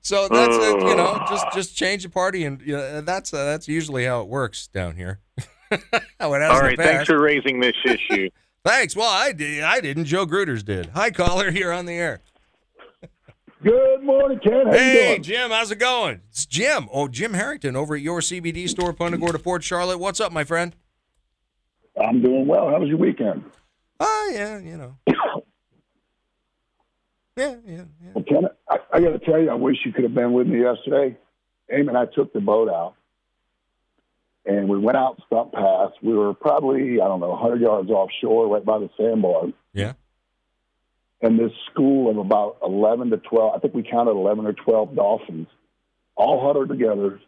so 0.00 0.28
that's 0.28 0.56
it. 0.56 0.88
You 0.88 0.96
know, 0.96 1.24
just 1.28 1.46
just 1.52 1.76
change 1.76 2.02
the 2.02 2.08
party, 2.08 2.44
and 2.44 2.60
you 2.60 2.76
know, 2.76 3.00
that's 3.02 3.32
uh, 3.32 3.44
that's 3.44 3.68
usually 3.68 4.04
how 4.04 4.22
it 4.22 4.28
works 4.28 4.66
down 4.66 4.96
here. 4.96 5.20
How 6.20 6.32
it 6.34 6.40
has 6.40 6.50
All 6.50 6.60
right, 6.60 6.76
thanks 6.76 7.06
for 7.06 7.20
raising 7.20 7.58
this 7.58 7.74
issue. 7.84 8.28
Thanks. 8.64 8.94
Well, 8.94 9.10
I 9.10 9.32
did. 9.32 9.64
I 9.64 9.80
didn't. 9.80 10.04
Joe 10.04 10.24
Gruters 10.24 10.64
did. 10.64 10.90
Hi, 10.94 11.10
caller. 11.10 11.50
Here 11.50 11.72
on 11.72 11.86
the 11.86 11.94
air. 11.94 12.20
Good 13.64 14.02
morning, 14.02 14.38
Ken. 14.40 14.66
How 14.66 14.72
Hey? 14.72 15.18
Jim. 15.20 15.50
How's 15.50 15.70
it 15.70 15.78
going? 15.78 16.20
It's 16.28 16.44
Jim. 16.44 16.86
Oh, 16.92 17.08
Jim 17.08 17.32
Harrington 17.32 17.76
over 17.76 17.94
at 17.94 18.02
your 18.02 18.20
CBD 18.20 18.68
store, 18.68 18.92
Punta 18.92 19.16
Gorda, 19.16 19.38
Port 19.38 19.64
Charlotte. 19.64 19.96
What's 19.96 20.20
up, 20.20 20.32
my 20.32 20.44
friend? 20.44 20.76
I'm 21.98 22.20
doing 22.20 22.46
well. 22.46 22.68
How 22.68 22.78
was 22.78 22.90
your 22.90 22.98
weekend? 22.98 23.42
Oh, 24.00 24.32
yeah. 24.34 24.58
You 24.58 24.76
know. 24.76 24.96
Yeah, 27.36 27.56
yeah, 27.66 27.82
yeah. 28.00 28.10
Well, 28.14 28.22
Ken, 28.22 28.44
I, 28.70 28.76
I 28.92 29.00
got 29.00 29.10
to 29.10 29.18
tell 29.18 29.40
you, 29.40 29.50
I 29.50 29.54
wish 29.54 29.78
you 29.84 29.92
could 29.92 30.04
have 30.04 30.14
been 30.14 30.34
with 30.34 30.46
me 30.46 30.60
yesterday. 30.60 31.16
Amy 31.68 31.88
and 31.88 31.98
I 31.98 32.06
took 32.06 32.32
the 32.32 32.38
boat 32.38 32.68
out, 32.68 32.94
and 34.46 34.68
we 34.68 34.78
went 34.78 34.96
out 34.96 35.20
Stump 35.26 35.52
Pass. 35.52 35.90
We 36.00 36.14
were 36.14 36.32
probably, 36.32 37.00
I 37.00 37.08
don't 37.08 37.18
know, 37.18 37.30
100 37.30 37.60
yards 37.60 37.90
offshore, 37.90 38.46
right 38.54 38.64
by 38.64 38.78
the 38.78 38.88
sandbar. 38.96 39.46
Yeah. 39.72 39.94
And 41.24 41.38
this 41.38 41.52
school 41.72 42.10
of 42.10 42.18
about 42.18 42.58
11 42.62 43.08
to 43.08 43.16
12, 43.16 43.54
I 43.56 43.58
think 43.58 43.72
we 43.72 43.82
counted 43.82 44.10
11 44.10 44.44
or 44.46 44.52
12 44.52 44.94
dolphins, 44.94 45.46
all 46.16 46.46
huddled 46.46 46.68
together, 46.68 47.18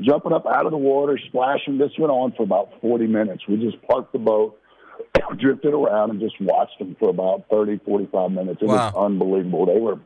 jumping 0.00 0.32
up 0.32 0.44
out 0.44 0.66
of 0.66 0.72
the 0.72 0.76
water, 0.76 1.16
splashing. 1.28 1.78
This 1.78 1.92
went 1.96 2.10
on 2.10 2.32
for 2.36 2.42
about 2.42 2.72
40 2.80 3.06
minutes. 3.06 3.44
We 3.48 3.56
just 3.58 3.80
parked 3.86 4.12
the 4.12 4.18
boat, 4.18 4.58
drifted 5.38 5.72
around, 5.72 6.10
and 6.10 6.20
just 6.20 6.34
watched 6.40 6.80
them 6.80 6.96
for 6.98 7.10
about 7.10 7.44
30, 7.48 7.78
45 7.86 8.32
minutes. 8.32 8.58
It 8.60 8.66
Wow. 8.66 8.90
was 8.92 9.06
unbelievable. 9.06 9.66
They 9.66 9.78
were 9.78 10.00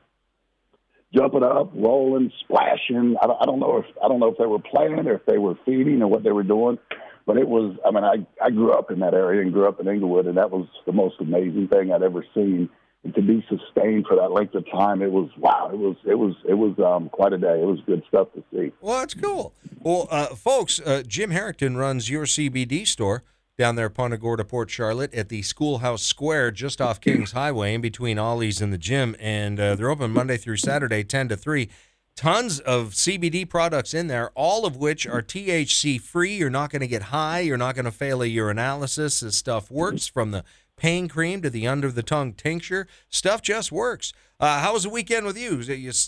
jumping 1.15 1.43
up, 1.43 1.73
rolling, 1.75 2.31
splashing. 2.41 3.17
I 3.23 3.29
don't, 3.29 3.41
I 3.41 3.47
don't 3.47 3.61
know 3.61 3.79
if 3.79 3.87
I 4.05 4.09
don't 4.09 4.21
know 4.21 4.29
if 4.29 4.37
they 4.37 4.45
were 4.45 4.59
playing 4.59 5.07
or 5.09 5.15
if 5.15 5.25
they 5.25 5.39
were 5.39 5.55
feeding 5.65 6.03
or 6.03 6.09
what 6.09 6.23
they 6.23 6.33
were 6.33 6.43
doing, 6.43 6.79
but 7.25 7.39
it 7.39 7.49
was. 7.49 7.75
I 7.87 7.93
mean, 7.93 8.05
I 8.05 8.27
I 8.45 8.51
grew 8.51 8.73
up 8.73 8.91
in 8.91 9.01
that 9.01 9.15
area 9.15 9.41
and 9.41 9.55
grew 9.55 9.67
up 9.67 9.81
in 9.81 9.89
Englewood, 9.89 10.27
and 10.27 10.37
that 10.37 10.51
was 10.51 10.67
the 10.85 10.93
most 10.93 11.15
amazing 11.19 11.69
thing 11.69 11.93
I'd 11.95 12.03
ever 12.03 12.27
seen. 12.35 12.69
And 13.05 13.15
to 13.15 13.23
be 13.23 13.45
sustained 13.49 14.07
for 14.07 14.17
that 14.17 14.33
length 14.33 14.55
of 14.55 14.69
time, 14.71 15.03
it 15.03 15.11
was 15.11 15.31
wow. 15.39 15.71
It 15.73 15.79
was 15.79 15.97
it 16.05 16.17
was 16.17 16.35
it 16.49 16.55
was 16.55 16.77
um, 16.81 17.09
quite 17.09 17.33
a 17.33 17.39
day. 17.39 17.61
It 17.63 17.67
was 17.67 17.79
good 17.87 18.03
stuff 18.09 18.29
to 18.35 18.43
see. 18.53 18.73
Well, 18.81 19.01
that's 19.01 19.15
cool. 19.15 19.55
Well, 19.79 20.09
uh, 20.11 20.27
folks, 20.35 20.81
uh, 20.81 21.05
Jim 21.07 21.31
Harrington 21.31 21.77
runs 21.77 22.11
your 22.11 22.25
CBD 22.25 22.87
store 22.87 23.23
down 23.59 23.75
there, 23.75 23.91
Punta 23.91 24.17
Gorda, 24.17 24.45
Port 24.45 24.71
Charlotte, 24.71 25.13
at 25.13 25.29
the 25.29 25.43
Schoolhouse 25.43 26.03
Square, 26.03 26.53
just 26.53 26.81
off 26.81 27.01
Kings 27.01 27.33
Highway, 27.33 27.75
in 27.75 27.81
between 27.81 28.17
Ollie's 28.17 28.63
and 28.63 28.73
the 28.73 28.79
gym. 28.79 29.17
And 29.19 29.59
uh, 29.59 29.75
they're 29.75 29.91
open 29.91 30.13
Monday 30.13 30.37
through 30.37 30.59
Saturday, 30.59 31.03
10 31.03 31.29
to 31.29 31.37
3. 31.37 31.69
Tons 32.15 32.61
of 32.61 32.91
CBD 32.91 33.49
products 33.49 33.95
in 33.95 34.07
there, 34.07 34.31
all 34.35 34.65
of 34.65 34.77
which 34.77 35.07
are 35.07 35.23
THC 35.23 36.01
free. 36.01 36.37
You're 36.37 36.51
not 36.51 36.71
going 36.71 36.81
to 36.81 36.87
get 36.87 37.03
high. 37.03 37.41
You're 37.41 37.57
not 37.57 37.75
going 37.75 37.85
to 37.85 37.93
fail 37.93 38.23
a 38.23 38.27
urinalysis. 38.27 39.21
This 39.23 39.37
stuff 39.37 39.71
works 39.71 40.07
from 40.07 40.31
the 40.31 40.45
pain 40.79 41.09
cream 41.09 41.43
to 41.43 41.51
the 41.51 41.67
under 41.67 41.91
the 41.91 42.03
tongue 42.03 42.33
tincture. 42.33 42.87
Stuff 43.09 43.43
just 43.43 43.71
works. 43.73 44.13
Uh, 44.41 44.61
how 44.61 44.73
was 44.73 44.85
the 44.85 44.91
weekend 44.91 45.27
with 45.27 45.37
you? 45.37 45.61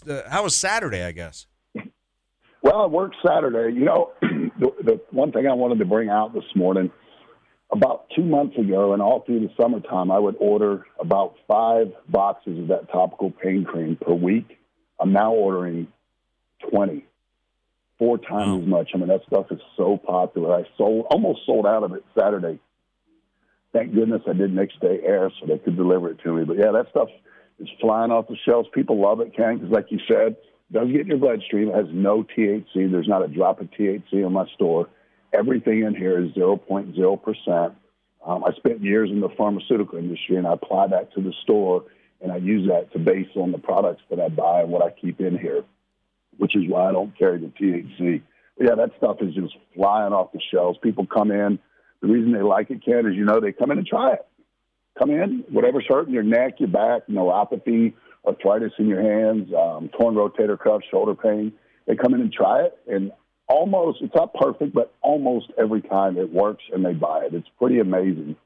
Uh, 0.09 0.23
How 0.31 0.45
was 0.45 0.55
Saturday, 0.55 1.03
I 1.03 1.12
guess? 1.12 1.47
Well, 2.62 2.85
it 2.85 2.91
worked 2.91 3.17
Saturday. 3.27 3.75
You 3.75 3.85
know, 3.85 4.12
the, 4.21 4.71
the 4.83 5.00
one 5.11 5.33
thing 5.33 5.47
I 5.47 5.55
wanted 5.55 5.79
to 5.79 5.85
bring 5.85 6.09
out 6.09 6.33
this 6.35 6.45
morning, 6.55 6.91
about 7.73 8.07
two 8.15 8.25
months 8.25 8.57
ago, 8.59 8.93
and 8.93 9.03
all 9.03 9.21
through 9.21 9.41
the 9.41 9.50
summertime, 9.61 10.11
I 10.11 10.19
would 10.19 10.37
order 10.39 10.87
about 11.00 11.35
five 11.49 11.93
boxes 12.09 12.59
of 12.59 12.69
that 12.69 12.91
topical 12.93 13.31
pain 13.31 13.65
cream 13.65 13.97
per 14.00 14.12
week. 14.12 14.59
I'm 15.00 15.12
now 15.12 15.33
ordering 15.33 15.89
20, 16.71 17.07
four 17.99 18.19
times 18.19 18.62
as 18.62 18.69
much. 18.69 18.91
I 18.95 18.99
mean, 18.99 19.09
that 19.09 19.23
stuff 19.27 19.47
is 19.50 19.61
so 19.77 19.97
popular. 19.97 20.55
I 20.55 20.65
sold 20.77 21.07
almost 21.11 21.41
sold 21.47 21.67
out 21.67 21.83
of 21.83 21.93
it 21.93 22.05
Saturday. 22.19 22.59
Thank 23.73 23.95
goodness 23.95 24.23
I 24.29 24.33
did 24.33 24.53
next 24.53 24.81
day 24.81 25.00
air 25.05 25.31
so 25.39 25.47
they 25.47 25.59
could 25.59 25.77
deliver 25.77 26.11
it 26.11 26.21
to 26.25 26.33
me. 26.33 26.45
But 26.45 26.59
yeah, 26.59 26.73
that 26.73 26.87
stuff 26.91 27.09
is 27.61 27.69
flying 27.81 28.11
off 28.11 28.27
the 28.29 28.37
shelves. 28.45 28.69
People 28.75 29.00
love 29.00 29.21
it, 29.21 29.35
Ken, 29.37 29.59
because 29.59 29.71
like 29.71 29.87
you 29.91 30.00
said, 30.09 30.37
it 30.71 30.73
does 30.73 30.91
get 30.91 31.03
in 31.03 31.07
your 31.07 31.19
bloodstream. 31.19 31.69
It 31.69 31.75
has 31.75 31.87
no 31.93 32.25
THC. 32.25 32.91
There's 32.91 33.09
not 33.09 33.25
a 33.25 33.29
drop 33.29 33.61
of 33.61 33.69
THC 33.71 34.12
in 34.12 34.33
my 34.33 34.47
store. 34.55 34.89
Everything 35.33 35.83
in 35.83 35.95
here 35.95 36.21
is 36.21 36.33
0.0%. 36.33 37.75
Um, 38.27 38.45
I 38.45 38.53
spent 38.57 38.83
years 38.83 39.11
in 39.11 39.21
the 39.21 39.29
pharmaceutical 39.37 39.99
industry, 39.99 40.37
and 40.37 40.47
I 40.47 40.55
apply 40.55 40.89
that 40.89 41.12
to 41.15 41.23
the 41.23 41.33
store, 41.43 41.85
and 42.21 42.33
I 42.33 42.37
use 42.37 42.69
that 42.69 42.93
to 42.93 42.99
base 42.99 43.29
on 43.37 43.53
the 43.53 43.59
products 43.59 44.03
that 44.11 44.21
I 44.21 44.29
buy 44.29 44.62
and 44.62 44.71
what 44.71 44.83
I 44.85 44.91
keep 44.91 45.21
in 45.21 45.39
here, 45.39 45.65
which 46.37 46.57
is 46.57 46.65
why 46.69 46.89
I 46.89 46.93
don't 46.93 47.17
carry 47.17 47.39
the 47.39 47.47
THC. 47.47 48.23
But 48.59 48.67
yeah, 48.67 48.75
that 48.75 48.91
stuff 48.99 49.19
is 49.21 49.35
just 49.35 49.55
flying 49.75 50.12
off 50.12 50.33
the 50.33 50.41
shelves. 50.53 50.79
People 50.83 51.07
come 51.07 51.31
in. 51.31 51.59
The 52.00 52.09
reason 52.09 52.33
they 52.33 52.42
like 52.42 52.71
it, 52.71 52.85
Ken, 52.85 53.07
is 53.07 53.14
you 53.14 53.25
know 53.25 53.40
they 53.40 53.52
come 53.52 53.71
in 53.71 53.78
and 53.78 53.87
try 53.87 54.14
it. 54.14 54.26
Come 54.99 55.11
in, 55.11 55.45
whatever's 55.50 55.87
hurting 55.88 56.12
your 56.12 56.23
neck, 56.23 56.54
your 56.59 56.69
back, 56.69 57.07
neuropathy, 57.09 57.95
arthritis 58.26 58.73
in 58.78 58.87
your 58.87 59.00
hands, 59.00 59.49
um, 59.54 59.88
torn 59.99 60.14
rotator 60.14 60.59
cuff, 60.59 60.83
shoulder 60.90 61.14
pain. 61.14 61.52
They 61.87 61.97
come 61.97 62.14
in 62.14 62.21
and 62.21 62.33
try 62.33 62.64
it, 62.64 62.78
and 62.87 63.12
almost 63.49 64.02
it's 64.02 64.14
not 64.14 64.35
perfect, 64.35 64.75
but 64.75 64.95
almost 65.02 65.47
every 65.59 65.83
time 65.83 66.16
it 66.16 66.33
works, 66.33 66.64
and 66.73 66.85
they 66.85 66.92
buy 66.92 67.25
it. 67.25 67.35
It's 67.35 67.49
pretty 67.59 67.78
amazing. 67.78 68.37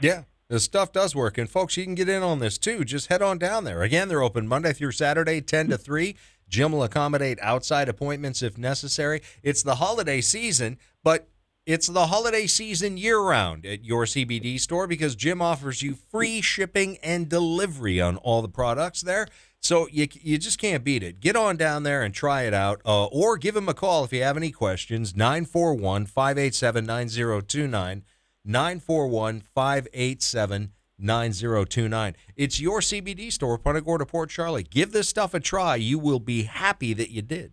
Yeah, 0.00 0.22
the 0.48 0.60
stuff 0.60 0.92
does 0.92 1.14
work. 1.14 1.36
And 1.36 1.48
folks, 1.48 1.76
you 1.76 1.84
can 1.84 1.94
get 1.94 2.08
in 2.08 2.22
on 2.22 2.38
this 2.38 2.58
too. 2.58 2.84
Just 2.84 3.08
head 3.08 3.22
on 3.22 3.38
down 3.38 3.64
there. 3.64 3.82
Again, 3.82 4.08
they're 4.08 4.22
open 4.22 4.48
Monday 4.48 4.72
through 4.72 4.92
Saturday, 4.92 5.40
10 5.40 5.68
to 5.68 5.78
3. 5.78 6.16
Jim 6.48 6.72
will 6.72 6.82
accommodate 6.82 7.38
outside 7.42 7.88
appointments 7.88 8.42
if 8.42 8.56
necessary. 8.56 9.20
It's 9.42 9.62
the 9.62 9.76
holiday 9.76 10.20
season, 10.20 10.78
but 11.02 11.28
it's 11.68 11.86
the 11.86 12.06
holiday 12.06 12.46
season 12.46 12.96
year 12.96 13.20
round 13.20 13.66
at 13.66 13.84
your 13.84 14.06
CBD 14.06 14.58
store 14.58 14.86
because 14.86 15.14
Jim 15.14 15.42
offers 15.42 15.82
you 15.82 15.92
free 15.92 16.40
shipping 16.40 16.96
and 17.02 17.28
delivery 17.28 18.00
on 18.00 18.16
all 18.16 18.40
the 18.40 18.48
products 18.48 19.02
there. 19.02 19.28
So 19.60 19.86
you, 19.88 20.08
you 20.12 20.38
just 20.38 20.58
can't 20.58 20.82
beat 20.82 21.02
it. 21.02 21.20
Get 21.20 21.36
on 21.36 21.58
down 21.58 21.82
there 21.82 22.02
and 22.02 22.14
try 22.14 22.44
it 22.44 22.54
out, 22.54 22.80
uh, 22.86 23.04
or 23.08 23.36
give 23.36 23.54
him 23.54 23.68
a 23.68 23.74
call 23.74 24.02
if 24.02 24.14
you 24.14 24.22
have 24.22 24.38
any 24.38 24.50
questions. 24.50 25.14
941 25.14 26.06
587 26.06 26.86
9029. 26.86 28.02
941 28.46 29.42
587 29.54 30.72
9029. 30.98 32.16
It's 32.34 32.58
your 32.58 32.80
CBD 32.80 33.30
store, 33.30 33.58
Punta 33.58 33.82
Gorda, 33.82 34.06
Port 34.06 34.30
Charlie. 34.30 34.62
Give 34.62 34.92
this 34.92 35.10
stuff 35.10 35.34
a 35.34 35.40
try. 35.40 35.76
You 35.76 35.98
will 35.98 36.20
be 36.20 36.44
happy 36.44 36.94
that 36.94 37.10
you 37.10 37.20
did. 37.20 37.52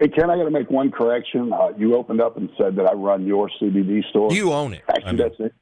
Hey, 0.00 0.08
Ken, 0.08 0.30
I 0.30 0.36
got 0.36 0.44
to 0.44 0.50
make 0.50 0.70
one 0.70 0.90
correction. 0.90 1.52
Uh, 1.52 1.70
you 1.76 1.96
opened 1.96 2.20
up 2.20 2.36
and 2.36 2.48
said 2.56 2.76
that 2.76 2.86
I 2.86 2.92
run 2.92 3.26
your 3.26 3.50
CBD 3.60 4.08
store. 4.10 4.32
You 4.32 4.52
own 4.52 4.74
it. 4.74 4.82
Actually, 4.88 5.04
I 5.04 5.12
mean- 5.12 5.16
that's 5.18 5.40
it. 5.40 5.54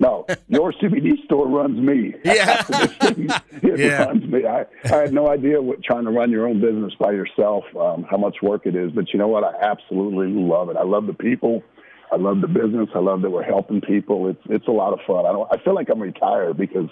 No, 0.00 0.26
your 0.48 0.72
CBD 0.72 1.22
store 1.24 1.46
runs 1.46 1.78
me. 1.78 2.14
Yeah. 2.24 2.64
it 2.70 3.42
Yeah. 3.78 4.04
runs 4.04 4.24
me. 4.24 4.44
I, 4.46 4.64
I 4.84 4.96
had 5.02 5.12
no 5.12 5.28
idea 5.28 5.60
what 5.62 5.82
trying 5.84 6.04
to 6.04 6.10
run 6.10 6.30
your 6.30 6.48
own 6.48 6.60
business 6.60 6.92
by 6.98 7.12
yourself, 7.12 7.64
um, 7.78 8.04
how 8.10 8.16
much 8.16 8.36
work 8.42 8.62
it 8.66 8.74
is. 8.74 8.90
But 8.92 9.12
you 9.12 9.18
know 9.18 9.28
what? 9.28 9.44
I 9.44 9.52
absolutely 9.60 10.28
love 10.28 10.70
it. 10.70 10.76
I 10.76 10.82
love 10.84 11.06
the 11.06 11.12
people. 11.14 11.62
I 12.10 12.16
love 12.16 12.40
the 12.40 12.48
business. 12.48 12.88
I 12.94 12.98
love 13.00 13.22
that 13.22 13.30
we're 13.30 13.42
helping 13.44 13.80
people. 13.80 14.28
It's 14.28 14.40
it's 14.48 14.66
a 14.66 14.72
lot 14.72 14.92
of 14.92 15.00
fun. 15.06 15.26
I 15.26 15.32
don't. 15.32 15.48
I 15.52 15.62
feel 15.62 15.74
like 15.74 15.88
I'm 15.90 16.00
retired 16.00 16.56
because 16.56 16.88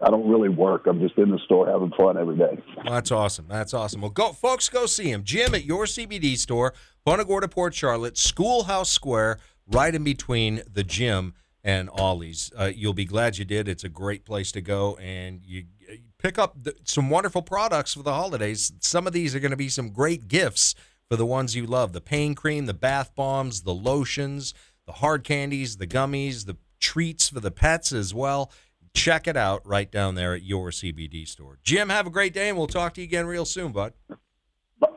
I 0.00 0.10
don't 0.10 0.28
really 0.28 0.48
work. 0.48 0.86
I'm 0.86 1.00
just 1.00 1.16
in 1.16 1.30
the 1.30 1.38
store 1.44 1.66
having 1.66 1.90
fun 1.96 2.18
every 2.18 2.36
day. 2.36 2.58
That's 2.86 3.10
awesome. 3.10 3.46
That's 3.48 3.72
awesome. 3.72 4.02
Well, 4.02 4.10
go, 4.10 4.32
folks, 4.32 4.68
go 4.68 4.86
see 4.86 5.10
him. 5.10 5.24
Jim 5.24 5.54
at 5.54 5.64
your 5.64 5.84
CBD 5.84 6.36
store, 6.36 6.74
Punta 7.04 7.24
Gorda, 7.24 7.48
Port 7.48 7.74
Charlotte, 7.74 8.18
Schoolhouse 8.18 8.90
Square, 8.90 9.38
right 9.66 9.94
in 9.94 10.04
between 10.04 10.62
the 10.70 10.84
gym 10.84 11.34
and 11.64 11.90
Ollie's. 11.92 12.52
Uh, 12.58 12.70
you'll 12.74 12.94
be 12.94 13.04
glad 13.04 13.38
you 13.38 13.44
did. 13.44 13.68
It's 13.68 13.84
a 13.84 13.88
great 13.88 14.24
place 14.24 14.52
to 14.52 14.60
go, 14.60 14.96
and 14.96 15.40
you 15.44 15.64
you 15.88 15.98
pick 16.18 16.38
up 16.38 16.54
the, 16.62 16.74
some 16.84 17.10
wonderful 17.10 17.42
products 17.42 17.94
for 17.94 18.02
the 18.02 18.14
holidays. 18.14 18.72
Some 18.80 19.06
of 19.06 19.12
these 19.12 19.34
are 19.34 19.40
going 19.40 19.50
to 19.50 19.56
be 19.56 19.68
some 19.68 19.90
great 19.90 20.28
gifts 20.28 20.74
for 21.08 21.16
the 21.16 21.26
ones 21.26 21.56
you 21.56 21.66
love: 21.66 21.92
the 21.92 22.00
pain 22.00 22.34
cream, 22.34 22.66
the 22.66 22.74
bath 22.74 23.14
bombs, 23.16 23.62
the 23.62 23.74
lotions, 23.74 24.54
the 24.86 24.92
hard 24.92 25.24
candies, 25.24 25.78
the 25.78 25.86
gummies, 25.86 26.46
the 26.46 26.56
treats 26.78 27.28
for 27.28 27.40
the 27.40 27.50
pets 27.50 27.92
as 27.92 28.14
well. 28.14 28.52
Check 28.96 29.28
it 29.28 29.36
out 29.36 29.60
right 29.66 29.92
down 29.92 30.14
there 30.14 30.32
at 30.34 30.42
your 30.42 30.70
CBD 30.70 31.28
store. 31.28 31.58
Jim, 31.62 31.90
have 31.90 32.06
a 32.06 32.10
great 32.10 32.32
day, 32.32 32.48
and 32.48 32.56
we'll 32.56 32.66
talk 32.66 32.94
to 32.94 33.02
you 33.02 33.04
again 33.04 33.26
real 33.26 33.44
soon, 33.44 33.70
bud. 33.70 33.92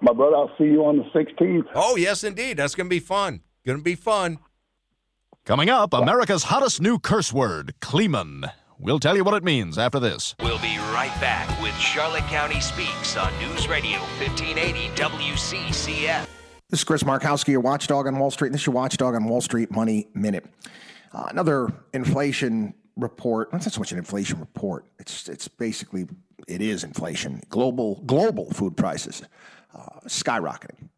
My 0.02 0.14
brother, 0.14 0.38
I'll 0.38 0.52
see 0.58 0.64
you 0.64 0.86
on 0.86 0.96
the 0.98 1.04
16th. 1.14 1.66
Oh, 1.76 1.98
yes, 1.98 2.24
indeed. 2.24 2.56
That's 2.56 2.76
going 2.76 2.88
to 2.88 2.90
be 2.90 3.02
fun. 3.02 3.42
Going 3.66 3.78
to 3.78 3.84
be 3.84 3.96
fun. 3.96 4.40
Coming 5.46 5.70
up, 5.70 5.94
America's 5.94 6.44
hottest 6.44 6.82
new 6.82 6.98
curse 6.98 7.34
word, 7.34 7.74
Kleeman. 7.82 8.46
We'll 8.80 9.00
tell 9.00 9.18
you 9.18 9.26
what 9.26 9.34
it 9.34 9.44
means 9.44 9.78
after 9.78 10.00
this. 10.00 10.34
We'll 10.42 10.60
be 10.60 10.78
right 10.94 11.14
back 11.20 11.62
with 11.62 11.76
Charlotte 11.76 12.24
County 12.24 12.62
Speaks 12.62 13.18
on 13.18 13.38
News 13.40 13.68
Radio 13.68 14.00
1580 14.22 14.88
WCCF. 14.96 16.26
This 16.70 16.80
is 16.80 16.84
Chris 16.86 17.04
Markowski, 17.04 17.50
your 17.50 17.60
watchdog 17.60 18.08
on 18.08 18.18
Wall 18.18 18.32
Street. 18.32 18.48
and 18.48 18.54
This 18.56 18.62
is 18.62 18.68
your 18.68 18.76
watchdog 18.76 19.14
on 19.16 19.26
Wall 19.26 19.42
Street 19.42 19.72
Money 19.72 20.08
Minute. 20.14 20.46
Uh, 21.12 21.26
another 21.30 21.74
inflation 21.94 22.74
report. 23.02 23.52
Not 23.52 23.64
so 23.64 23.80
much 23.80 23.92
an 23.92 23.98
inflation 23.98 24.40
report. 24.40 24.86
It's 25.00 25.28
it's 25.28 25.48
basically 25.48 26.08
it 26.48 26.62
is 26.62 26.84
inflation. 26.84 27.42
Global 27.50 28.02
global 28.06 28.52
food 28.52 28.78
prices 28.78 29.24
uh, 29.74 30.00
skyrocketing, 30.08 30.90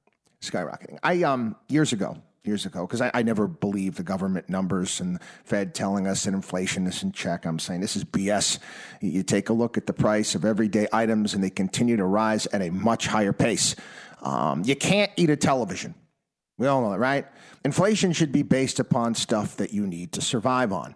skyrocketing. 0.42 0.98
I 1.04 1.24
um 1.24 1.56
years 1.68 1.94
ago 1.94 2.18
years 2.44 2.66
ago 2.66 2.88
because 2.88 3.02
I, 3.02 3.12
I 3.14 3.24
never 3.24 3.48
believed 3.48 3.98
the 3.98 4.04
government 4.04 4.50
numbers 4.50 5.00
and 5.00 5.20
Fed 5.44 5.76
telling 5.76 6.08
us 6.08 6.24
that 6.24 6.34
inflation 6.34 6.88
is 6.88 7.04
in 7.04 7.12
check. 7.12 7.46
I'm 7.46 7.60
saying 7.60 7.82
this 7.82 7.96
is 7.96 8.04
BS. 8.04 8.60
You, 9.00 9.12
you 9.12 9.24
take 9.24 9.50
a 9.50 9.54
look 9.54 9.78
at 9.78 9.86
the 9.86 9.94
price 9.94 10.34
of 10.36 10.44
everyday 10.44 10.88
items 10.92 11.34
and 11.34 11.44
they 11.44 11.50
continue 11.50 11.98
to 11.98 12.06
rise 12.06 12.48
at 12.48 12.62
a 12.62 12.70
much 12.72 13.08
higher 13.08 13.34
pace. 13.34 13.76
Um, 14.22 14.64
you 14.66 14.76
can't 14.76 15.12
eat 15.18 15.30
a 15.30 15.36
television. 15.36 15.94
We 16.58 16.68
all 16.68 16.82
know 16.82 16.92
that, 16.92 17.00
right? 17.00 17.26
Inflation 17.64 18.12
should 18.14 18.32
be 18.32 18.44
based 18.44 18.80
upon 18.80 19.16
stuff 19.16 19.58
that 19.58 19.74
you 19.74 19.88
need 19.88 20.12
to 20.14 20.22
survive 20.22 20.72
on. 20.72 20.96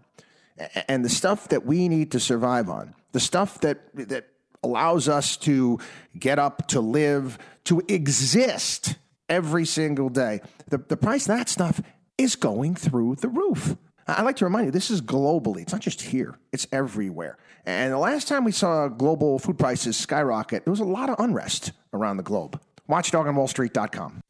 And 0.88 1.04
the 1.04 1.10
stuff 1.10 1.50
that 1.50 1.66
we 1.66 1.90
need 1.90 2.12
to 2.12 2.20
survive 2.20 2.70
on, 2.70 2.96
the 3.12 3.20
stuff 3.20 3.60
that 3.62 3.80
that 3.96 4.28
allows 4.64 5.08
us 5.08 5.38
to 5.38 5.80
get 6.18 6.40
up, 6.40 6.68
to 6.68 6.82
live, 6.82 7.38
to 7.66 7.82
exist 7.88 8.96
every 9.30 9.66
single 9.66 10.10
day. 10.10 10.42
The, 10.68 10.80
the 10.80 10.98
price 10.98 11.30
of 11.30 11.38
that 11.38 11.50
stuff 11.50 11.82
is 12.18 12.36
going 12.36 12.76
through 12.76 13.16
the 13.16 13.30
roof. 13.30 13.76
I 14.08 14.22
like 14.22 14.36
to 14.38 14.46
remind 14.46 14.66
you, 14.66 14.72
this 14.72 14.92
is 14.92 15.02
globally. 15.02 15.62
It's 15.62 15.72
not 15.72 15.82
just 15.82 16.02
here, 16.02 16.38
it's 16.52 16.68
everywhere. 16.72 17.38
And 17.66 17.92
the 17.92 17.98
last 17.98 18.28
time 18.28 18.44
we 18.44 18.52
saw 18.52 18.88
global 18.88 19.40
food 19.40 19.58
prices 19.58 19.98
skyrocket, 19.98 20.66
there 20.66 20.72
was 20.72 20.80
a 20.80 20.86
lot 20.86 21.10
of 21.10 21.16
unrest 21.20 21.72
around 21.94 22.18
the 22.18 22.24
globe. 22.24 22.62
WatchdogOnWallStreet.com. 22.88 24.22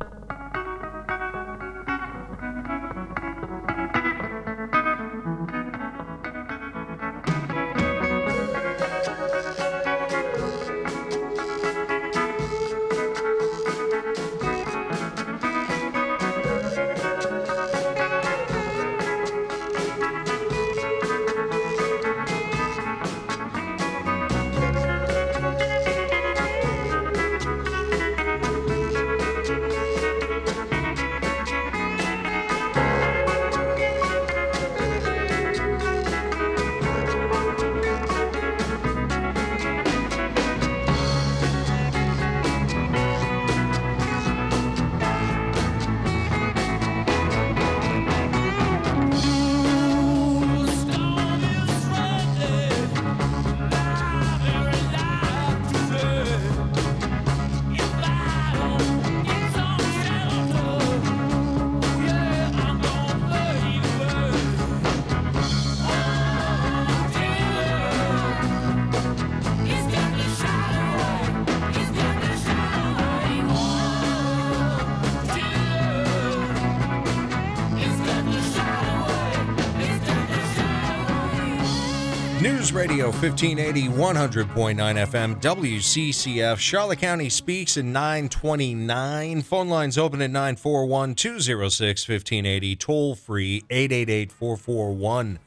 Radio 82.75 83.05
1580, 83.05 83.87
100.9 83.87 84.75
FM, 84.75 85.41
WCCF. 85.41 86.57
Charlotte 86.57 86.99
County 86.99 87.29
speaks 87.29 87.77
at 87.77 87.85
929. 87.85 89.41
Phone 89.43 89.69
lines 89.69 89.97
open 89.97 90.21
at 90.21 90.29
941 90.29 91.15
206 91.15 92.09
1580. 92.09 92.75
Toll 92.75 93.15
free 93.15 93.63
888 93.69 94.29
441 94.29 95.39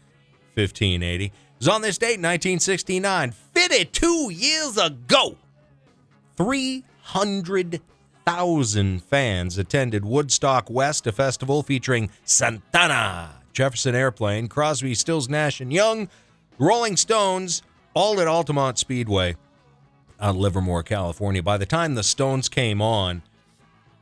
1580. 0.55 1.25
It 1.27 1.33
was 1.59 1.69
on 1.69 1.83
this 1.83 1.99
date, 1.99 2.19
1969, 2.19 3.33
52 3.33 4.31
years 4.33 4.79
ago. 4.79 5.37
300,000 6.39 9.03
fans 9.03 9.59
attended 9.59 10.07
Woodstock 10.07 10.71
West, 10.71 11.07
a 11.07 11.13
festival 11.13 11.63
featuring 11.63 12.09
Santana, 12.25 13.43
Jefferson 13.53 13.95
Airplane, 13.95 14.49
Crosby, 14.49 14.95
Stills, 14.95 15.29
Nash, 15.29 15.61
and 15.61 15.71
Young, 15.71 16.09
Rolling 16.59 16.97
Stones, 16.97 17.63
all 17.95 18.21
at 18.21 18.27
Altamont 18.27 18.79
Speedway 18.79 19.37
of 20.19 20.37
Livermore, 20.37 20.83
California. 20.83 21.41
By 21.41 21.57
the 21.57 21.67
time 21.67 21.95
the 21.95 22.03
Stones 22.03 22.49
came 22.49 22.83
on, 22.83 23.23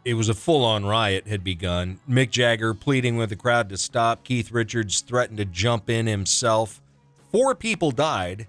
it 0.06 0.14
was 0.14 0.30
a 0.30 0.34
full 0.34 0.64
on 0.64 0.86
riot 0.86 1.26
had 1.26 1.44
begun. 1.44 2.00
Mick 2.08 2.30
Jagger 2.30 2.72
pleading 2.72 3.18
with 3.18 3.28
the 3.28 3.36
crowd 3.36 3.68
to 3.68 3.76
stop. 3.76 4.24
Keith 4.24 4.50
Richards 4.52 5.00
threatened 5.00 5.36
to 5.38 5.44
jump 5.44 5.90
in 5.90 6.06
himself. 6.06 6.80
Four 7.30 7.54
people 7.54 7.90
died, 7.90 8.46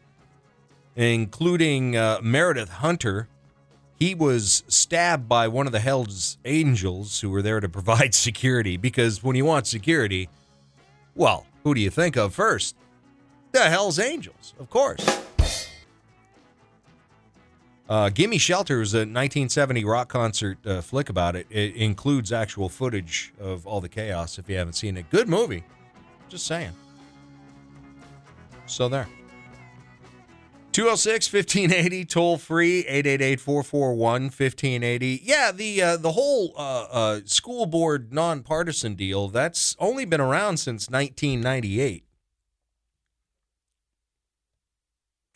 including 0.95 1.97
uh, 1.97 2.19
Meredith 2.21 2.69
Hunter. 2.69 3.27
He 3.99 4.15
was 4.15 4.63
stabbed 4.69 5.27
by 5.27 5.49
one 5.49 5.65
of 5.65 5.73
the 5.73 5.79
Hell's 5.79 6.37
Angels 6.45 7.19
who 7.19 7.29
were 7.29 7.41
there 7.41 7.59
to 7.59 7.67
provide 7.77 8.15
security 8.15 8.77
because 8.77 9.21
when 9.21 9.35
you 9.35 9.43
want 9.43 9.67
security, 9.67 10.29
well, 11.13 11.45
who 11.65 11.73
do 11.73 11.81
you 11.81 11.89
think 11.89 12.15
of 12.15 12.33
first? 12.33 12.75
The 13.51 13.69
Hell's 13.69 13.99
Angels, 13.99 14.53
of 14.59 14.69
course. 14.69 15.05
Uh, 17.89 18.09
Gimme 18.09 18.37
Shelter 18.37 18.81
is 18.81 18.93
a 18.93 18.99
1970 18.99 19.85
rock 19.85 20.09
concert 20.09 20.57
uh, 20.65 20.81
flick 20.81 21.09
about 21.09 21.35
it. 21.35 21.47
It 21.49 21.75
includes 21.75 22.33
actual 22.33 22.67
footage 22.67 23.33
of 23.39 23.65
all 23.65 23.79
the 23.79 23.89
chaos 23.89 24.37
if 24.37 24.49
you 24.49 24.57
haven't 24.57 24.73
seen 24.73 24.97
it. 24.97 25.09
Good 25.09 25.29
movie. 25.29 25.63
Just 26.27 26.45
saying. 26.45 26.73
So 28.65 28.89
there. 28.89 29.07
206 30.73 31.33
1580 31.33 32.05
toll 32.05 32.37
free 32.37 32.81
888 32.81 33.39
441 33.39 34.23
1580 34.25 35.21
yeah 35.23 35.51
the 35.51 35.81
uh, 35.81 35.97
the 35.97 36.11
whole 36.11 36.53
uh, 36.55 36.85
uh, 36.91 37.19
school 37.25 37.65
board 37.65 38.13
nonpartisan 38.13 38.93
deal 38.93 39.27
that's 39.27 39.75
only 39.79 40.05
been 40.05 40.21
around 40.21 40.57
since 40.57 40.87
1998 40.87 42.03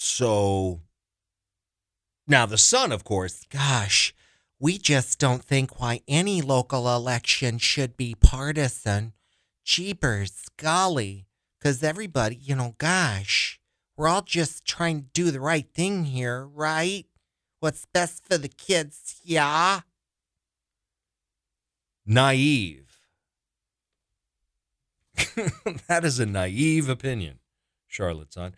so 0.04 0.82
now 2.28 2.46
the 2.46 2.58
sun 2.58 2.92
of 2.92 3.04
course 3.04 3.46
gosh 3.50 4.14
we 4.60 4.78
just 4.78 5.20
don't 5.20 5.44
think 5.44 5.80
why 5.80 6.02
any 6.08 6.42
local 6.42 6.94
election 6.94 7.58
should 7.58 7.96
be 7.98 8.16
partisan 8.16 9.14
jeepers 9.64 10.46
golly 10.58 11.28
because 11.60 11.84
everybody 11.84 12.36
you 12.36 12.56
know 12.56 12.76
gosh 12.78 13.62
we're 14.02 14.08
all 14.08 14.24
just 14.24 14.66
trying 14.66 15.02
to 15.02 15.08
do 15.14 15.30
the 15.30 15.40
right 15.40 15.68
thing 15.76 16.06
here, 16.06 16.48
right? 16.48 17.06
What's 17.60 17.86
best 17.86 18.26
for 18.26 18.36
the 18.36 18.48
kids, 18.48 19.22
yeah? 19.24 19.82
Naive. 22.04 22.98
that 25.88 26.04
is 26.04 26.20
a 26.20 26.26
naive 26.26 26.90
opinion, 26.90 27.38
Charlotte 27.88 28.34
Sun. 28.34 28.56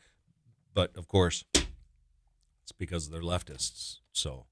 But 0.73 0.95
of 0.97 1.07
course, 1.07 1.43
it's 1.53 2.71
because 2.77 3.09
they're 3.09 3.21
leftists. 3.21 3.97
So 4.11 4.45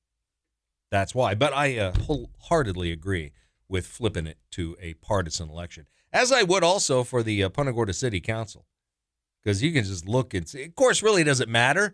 that's 0.90 1.16
why. 1.16 1.36
But 1.36 1.54
I 1.54 1.78
uh, 1.78 1.94
wholeheartedly 1.94 2.92
agree 2.92 3.32
with 3.68 3.88
flipping 3.88 4.28
it 4.28 4.38
to 4.52 4.76
a 4.82 4.94
partisan 4.96 5.50
election, 5.50 5.88
as 6.12 6.32
I 6.32 6.44
would 6.44 6.64
also 6.64 7.04
for 7.04 7.24
the 7.24 7.44
uh, 7.44 7.50
Punta 7.50 7.72
Gorda 7.72 7.94
City 7.94 8.20
Council, 8.20 8.66
because 9.42 9.64
you 9.64 9.72
can 9.72 9.84
just 9.84 10.08
look 10.08 10.34
and 10.34 10.48
see. 10.48 10.64
Of 10.66 10.76
course, 10.76 11.02
really 11.02 11.24
doesn't 11.24 11.50
matter. 11.50 11.94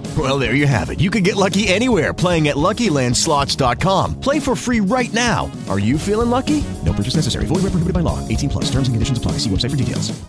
Well, 0.17 0.37
there 0.37 0.55
you 0.55 0.67
have 0.67 0.89
it. 0.89 0.99
You 0.99 1.09
can 1.09 1.23
get 1.23 1.37
lucky 1.37 1.69
anywhere 1.69 2.13
playing 2.13 2.49
at 2.49 2.57
LuckyLandSlots.com. 2.57 4.19
Play 4.19 4.41
for 4.41 4.57
free 4.57 4.81
right 4.81 5.11
now. 5.13 5.49
Are 5.69 5.79
you 5.79 5.97
feeling 5.97 6.29
lucky? 6.29 6.65
No 6.85 6.91
purchase 6.91 7.15
necessary. 7.15 7.45
Void 7.45 7.63
where 7.63 7.71
prohibited 7.71 7.93
by 7.93 8.01
law. 8.01 8.19
18 8.27 8.49
plus. 8.49 8.65
Terms 8.65 8.89
and 8.89 8.95
conditions 8.95 9.17
apply. 9.17 9.33
See 9.33 9.49
website 9.49 9.71
for 9.71 9.77
details. 9.77 10.21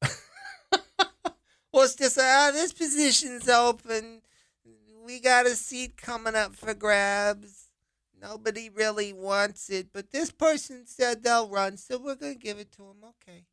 What's 1.72 1.96
this? 1.96 2.16
Uh, 2.16 2.52
this 2.52 2.72
position's 2.72 3.48
open. 3.50 4.22
We 5.04 5.20
got 5.20 5.44
a 5.44 5.50
seat 5.50 5.98
coming 5.98 6.34
up 6.34 6.56
for 6.56 6.72
grabs. 6.72 7.68
Nobody 8.22 8.70
really 8.70 9.12
wants 9.12 9.68
it, 9.68 9.88
but 9.92 10.10
this 10.10 10.30
person 10.30 10.86
said 10.86 11.22
they'll 11.22 11.50
run, 11.50 11.76
so 11.76 11.98
we're 11.98 12.14
to 12.14 12.34
give 12.34 12.58
it 12.58 12.72
to 12.72 12.78
them. 12.78 13.12
Okay. 13.28 13.44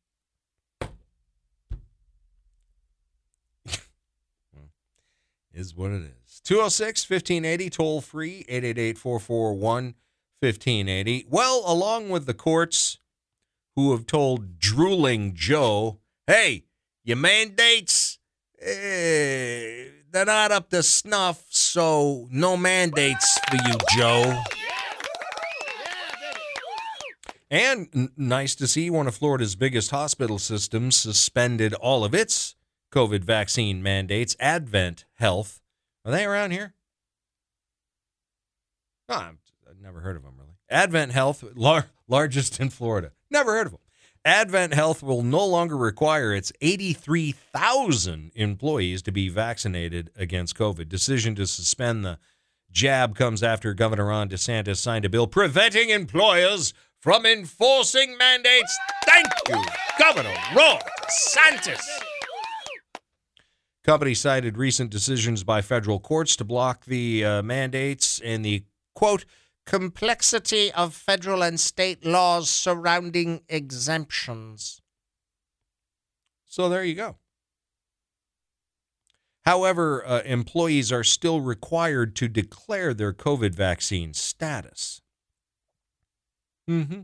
Is 5.54 5.74
what 5.74 5.90
it 5.90 6.02
is. 6.02 6.40
206 6.44 7.08
1580, 7.08 7.70
toll 7.70 8.00
free, 8.00 8.44
888 8.48 8.98
441 8.98 9.94
1580. 10.40 11.26
Well, 11.28 11.62
along 11.66 12.10
with 12.10 12.26
the 12.26 12.34
courts 12.34 12.98
who 13.76 13.92
have 13.92 14.06
told 14.06 14.58
drooling 14.58 15.34
Joe, 15.34 16.00
hey, 16.26 16.64
your 17.04 17.16
mandates, 17.16 18.18
eh, 18.60 19.84
they're 20.10 20.24
not 20.26 20.52
up 20.52 20.70
to 20.70 20.82
snuff, 20.82 21.44
so 21.48 22.28
no 22.30 22.56
mandates 22.56 23.38
for 23.48 23.56
you, 23.56 23.74
Joe. 23.96 24.42
And 27.50 27.88
n- 27.94 28.10
nice 28.16 28.54
to 28.56 28.66
see 28.66 28.88
one 28.88 29.06
of 29.06 29.14
Florida's 29.14 29.56
biggest 29.56 29.90
hospital 29.90 30.38
systems 30.38 30.96
suspended 30.96 31.74
all 31.74 32.02
of 32.02 32.14
its 32.14 32.54
COVID 32.92 33.24
vaccine 33.24 33.82
mandates. 33.82 34.36
Advent 34.38 35.04
Health. 35.14 35.60
Are 36.04 36.12
they 36.12 36.24
around 36.24 36.50
here? 36.52 36.74
I've 39.68 39.80
never 39.80 40.00
heard 40.00 40.16
of 40.16 40.22
them 40.22 40.34
really. 40.38 40.54
Advent 40.70 41.12
Health, 41.12 41.44
lar- 41.54 41.86
largest 42.08 42.60
in 42.60 42.70
Florida. 42.70 43.12
Never 43.30 43.52
heard 43.52 43.66
of 43.66 43.72
them. 43.72 43.80
Advent 44.24 44.74
Health 44.74 45.02
will 45.02 45.22
no 45.22 45.44
longer 45.44 45.76
require 45.76 46.32
its 46.32 46.52
83,000 46.60 48.30
employees 48.36 49.02
to 49.02 49.10
be 49.12 49.28
vaccinated 49.28 50.10
against 50.14 50.56
COVID. 50.56 50.88
Decision 50.88 51.34
to 51.34 51.46
suspend 51.46 52.04
the 52.04 52.18
jab 52.70 53.16
comes 53.16 53.42
after 53.42 53.74
Governor 53.74 54.06
Ron 54.06 54.28
DeSantis 54.28 54.76
signed 54.76 55.04
a 55.04 55.08
bill 55.08 55.26
preventing 55.26 55.90
employers 55.90 56.72
from 57.00 57.26
enforcing 57.26 58.16
mandates. 58.16 58.78
Thank 59.04 59.26
you, 59.48 59.62
Governor 59.98 60.34
Ron 60.54 60.78
DeSantis. 61.02 61.82
Company 63.84 64.14
cited 64.14 64.56
recent 64.56 64.90
decisions 64.90 65.42
by 65.42 65.60
federal 65.60 65.98
courts 65.98 66.36
to 66.36 66.44
block 66.44 66.84
the 66.84 67.24
uh, 67.24 67.42
mandates 67.42 68.20
and 68.20 68.44
the 68.44 68.64
quote 68.94 69.24
complexity 69.66 70.72
of 70.72 70.94
federal 70.94 71.42
and 71.42 71.58
state 71.58 72.04
laws 72.04 72.48
surrounding 72.48 73.42
exemptions. 73.48 74.80
So 76.46 76.68
there 76.68 76.84
you 76.84 76.94
go. 76.94 77.16
However, 79.44 80.06
uh, 80.06 80.20
employees 80.24 80.92
are 80.92 81.02
still 81.02 81.40
required 81.40 82.14
to 82.16 82.28
declare 82.28 82.94
their 82.94 83.12
COVID 83.12 83.54
vaccine 83.54 84.14
status. 84.14 85.00
Mm-hmm. 86.70 87.00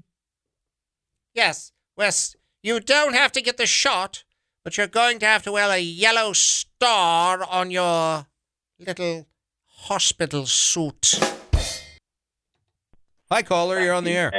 Yes, 1.34 1.72
Wes, 1.96 2.36
you 2.62 2.78
don't 2.78 3.14
have 3.14 3.32
to 3.32 3.42
get 3.42 3.56
the 3.56 3.66
shot, 3.66 4.22
but 4.68 4.76
you're 4.76 4.86
going 4.86 5.18
to 5.18 5.24
have 5.24 5.42
to 5.42 5.50
wear 5.50 5.70
a 5.70 5.78
yellow 5.78 6.34
star 6.34 7.42
on 7.42 7.70
your 7.70 8.26
little 8.78 9.26
hospital 9.66 10.44
suit. 10.44 11.18
Hi, 13.30 13.40
caller. 13.40 13.80
You're 13.80 13.94
on 13.94 14.04
the 14.04 14.12
air. 14.12 14.30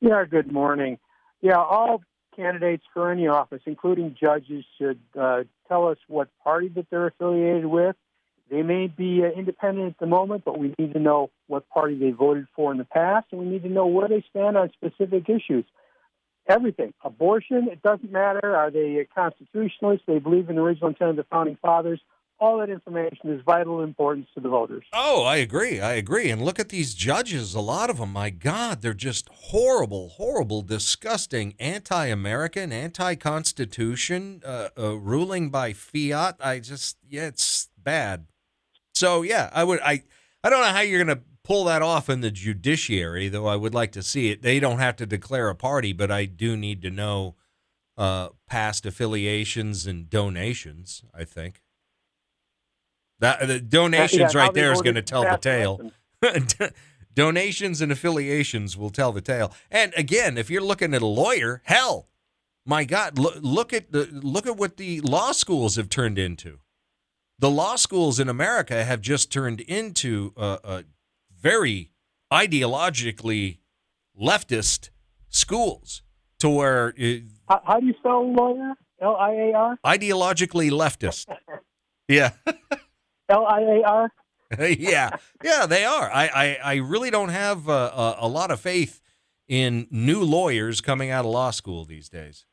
Yeah, 0.00 0.24
good 0.24 0.50
morning. 0.50 0.98
Yeah, 1.42 1.58
all 1.58 2.00
candidates 2.34 2.84
for 2.94 3.10
any 3.10 3.26
office, 3.26 3.60
including 3.66 4.16
judges, 4.18 4.64
should 4.78 5.00
uh, 5.20 5.42
tell 5.68 5.88
us 5.88 5.98
what 6.08 6.28
party 6.42 6.68
that 6.76 6.86
they're 6.88 7.08
affiliated 7.08 7.66
with. 7.66 7.94
They 8.50 8.62
may 8.62 8.86
be 8.86 9.22
uh, 9.22 9.38
independent 9.38 9.88
at 9.88 9.98
the 9.98 10.06
moment, 10.06 10.44
but 10.46 10.58
we 10.58 10.74
need 10.78 10.94
to 10.94 10.98
know 10.98 11.28
what 11.46 11.68
party 11.68 11.98
they 11.98 12.10
voted 12.10 12.46
for 12.56 12.72
in 12.72 12.78
the 12.78 12.84
past, 12.84 13.26
and 13.32 13.40
we 13.42 13.48
need 13.48 13.64
to 13.64 13.68
know 13.68 13.86
where 13.86 14.08
they 14.08 14.24
stand 14.30 14.56
on 14.56 14.70
specific 14.72 15.28
issues. 15.28 15.66
Everything. 16.48 16.94
Abortion, 17.02 17.68
it 17.70 17.82
doesn't 17.82 18.10
matter. 18.10 18.54
Are 18.54 18.70
they 18.70 19.06
constitutionalists? 19.14 20.04
They 20.06 20.18
believe 20.18 20.48
in 20.48 20.56
the 20.56 20.62
original 20.62 20.88
intent 20.88 21.10
of 21.10 21.16
the 21.16 21.24
founding 21.24 21.56
fathers. 21.60 22.00
All 22.38 22.58
that 22.58 22.68
information 22.68 23.32
is 23.32 23.40
vital 23.46 23.82
importance 23.82 24.26
to 24.34 24.40
the 24.40 24.50
voters. 24.50 24.84
Oh, 24.92 25.24
I 25.24 25.36
agree. 25.36 25.80
I 25.80 25.94
agree. 25.94 26.30
And 26.30 26.42
look 26.42 26.60
at 26.60 26.68
these 26.68 26.94
judges. 26.94 27.54
A 27.54 27.60
lot 27.60 27.88
of 27.88 27.96
them, 27.96 28.12
my 28.12 28.28
God, 28.28 28.82
they're 28.82 28.92
just 28.92 29.28
horrible, 29.30 30.10
horrible, 30.10 30.60
disgusting, 30.60 31.54
anti 31.58 32.06
American, 32.06 32.72
anti 32.72 33.14
Constitution, 33.14 34.42
uh, 34.44 34.68
uh, 34.78 34.98
ruling 34.98 35.48
by 35.48 35.72
fiat. 35.72 36.36
I 36.38 36.60
just, 36.60 36.98
yeah, 37.08 37.28
it's 37.28 37.70
bad. 37.82 38.26
So, 38.94 39.22
yeah, 39.22 39.48
I 39.54 39.64
would, 39.64 39.80
I, 39.80 40.02
I 40.44 40.50
don't 40.50 40.60
know 40.60 40.72
how 40.72 40.80
you're 40.80 41.02
going 41.02 41.16
to 41.16 41.24
pull 41.46 41.62
that 41.64 41.80
off 41.80 42.10
in 42.10 42.22
the 42.22 42.30
judiciary, 42.32 43.28
though 43.28 43.46
I 43.46 43.54
would 43.54 43.72
like 43.72 43.92
to 43.92 44.02
see 44.02 44.30
it. 44.30 44.42
They 44.42 44.58
don't 44.58 44.80
have 44.80 44.96
to 44.96 45.06
declare 45.06 45.48
a 45.48 45.54
party, 45.54 45.92
but 45.92 46.10
I 46.10 46.24
do 46.24 46.56
need 46.56 46.82
to 46.82 46.90
know 46.90 47.36
uh, 47.96 48.30
past 48.48 48.84
affiliations 48.84 49.86
and 49.86 50.10
donations, 50.10 51.04
I 51.14 51.22
think. 51.22 51.62
That 53.20 53.46
the 53.46 53.60
donations 53.60 54.34
Yeah, 54.34 54.40
right 54.40 54.52
there 54.52 54.72
is 54.72 54.82
going 54.82 54.96
to 54.96 55.02
tell 55.02 55.22
the 55.22 55.38
tale. 55.38 55.92
donations 57.14 57.80
and 57.80 57.92
affiliations 57.92 58.76
will 58.76 58.90
tell 58.90 59.12
the 59.12 59.20
tale. 59.20 59.52
And 59.70 59.94
again, 59.96 60.36
if 60.36 60.50
you're 60.50 60.60
looking 60.60 60.94
at 60.94 61.00
a 61.00 61.06
lawyer, 61.06 61.62
hell, 61.64 62.08
my 62.66 62.84
God, 62.84 63.20
look, 63.20 63.36
look 63.40 63.72
at 63.72 63.92
the 63.92 64.08
look 64.10 64.48
at 64.48 64.56
what 64.56 64.78
the 64.78 65.00
law 65.00 65.30
schools 65.30 65.76
have 65.76 65.88
turned 65.88 66.18
into. 66.18 66.58
The 67.38 67.50
law 67.50 67.76
schools 67.76 68.18
in 68.18 68.28
America 68.28 68.84
have 68.84 69.00
just 69.00 69.30
turned 69.30 69.60
into 69.60 70.32
uh, 70.36 70.58
uh, 70.64 70.82
very 71.46 71.90
ideologically 72.32 73.58
leftist 74.20 74.90
schools, 75.28 76.02
to 76.40 76.48
where 76.48 76.94
uh, 77.00 77.18
How, 77.48 77.60
how 77.64 77.80
do 77.80 77.86
you 77.86 77.94
spell 78.00 78.32
lawyer? 78.32 78.74
L 79.00 79.16
I 79.16 79.30
A 79.32 79.52
R? 79.54 79.78
ideologically 79.84 80.70
leftist. 80.70 81.26
Yeah. 82.08 82.30
L 83.28 83.44
I 83.48 83.60
A 83.60 83.82
R? 83.82 84.12
yeah, 84.78 85.10
yeah, 85.42 85.66
they 85.66 85.84
are. 85.84 86.08
I, 86.08 86.24
I, 86.28 86.58
I 86.62 86.74
really 86.76 87.10
don't 87.10 87.30
have 87.30 87.68
uh, 87.68 87.90
a, 88.20 88.26
a 88.26 88.28
lot 88.28 88.52
of 88.52 88.60
faith 88.60 89.00
in 89.48 89.88
new 89.90 90.22
lawyers 90.22 90.80
coming 90.80 91.10
out 91.10 91.24
of 91.24 91.32
law 91.32 91.50
school 91.50 91.84
these 91.84 92.08
days 92.08 92.46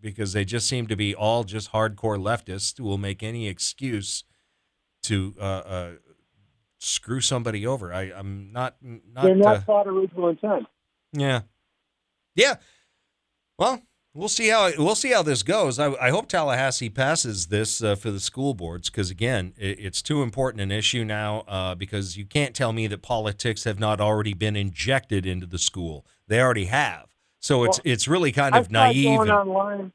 because 0.00 0.34
they 0.34 0.44
just 0.44 0.68
seem 0.68 0.86
to 0.86 0.94
be 0.94 1.16
all 1.16 1.42
just 1.42 1.72
hardcore 1.72 2.16
leftists 2.16 2.78
who 2.78 2.84
will 2.84 2.98
make 2.98 3.24
any 3.24 3.48
excuse 3.48 4.22
to 5.02 5.34
uh, 5.40 5.42
uh, 5.42 5.90
screw 6.78 7.20
somebody 7.20 7.66
over. 7.66 7.92
I, 7.92 8.12
I'm 8.14 8.52
not 8.52 8.76
not. 8.82 9.24
They're 9.24 9.34
not 9.34 9.56
uh, 9.56 9.60
taught 9.62 9.86
original 9.86 10.28
intent. 10.28 10.66
yeah, 11.12 11.42
yeah. 12.34 12.56
Well, 13.58 13.82
We'll 14.16 14.28
see 14.30 14.48
how 14.48 14.70
we'll 14.78 14.94
see 14.94 15.12
how 15.12 15.22
this 15.22 15.42
goes. 15.42 15.78
I, 15.78 15.92
I 15.92 16.08
hope 16.08 16.26
Tallahassee 16.26 16.88
passes 16.88 17.48
this 17.48 17.82
uh, 17.82 17.96
for 17.96 18.10
the 18.10 18.18
school 18.18 18.54
boards 18.54 18.88
because 18.88 19.10
again, 19.10 19.52
it, 19.58 19.78
it's 19.78 20.00
too 20.00 20.22
important 20.22 20.62
an 20.62 20.72
issue 20.72 21.04
now. 21.04 21.40
Uh, 21.40 21.74
because 21.74 22.16
you 22.16 22.24
can't 22.24 22.54
tell 22.54 22.72
me 22.72 22.86
that 22.86 23.02
politics 23.02 23.64
have 23.64 23.78
not 23.78 24.00
already 24.00 24.32
been 24.32 24.56
injected 24.56 25.26
into 25.26 25.44
the 25.44 25.58
school. 25.58 26.06
They 26.28 26.40
already 26.40 26.64
have. 26.64 27.14
So 27.40 27.64
it's 27.64 27.76
Well, 27.84 27.92
it's 27.92 28.08
really 28.08 28.32
kind 28.32 28.54
of 28.54 28.70
naive. 28.70 29.04
going 29.18 29.28
and- 29.28 29.38
online 29.38 29.92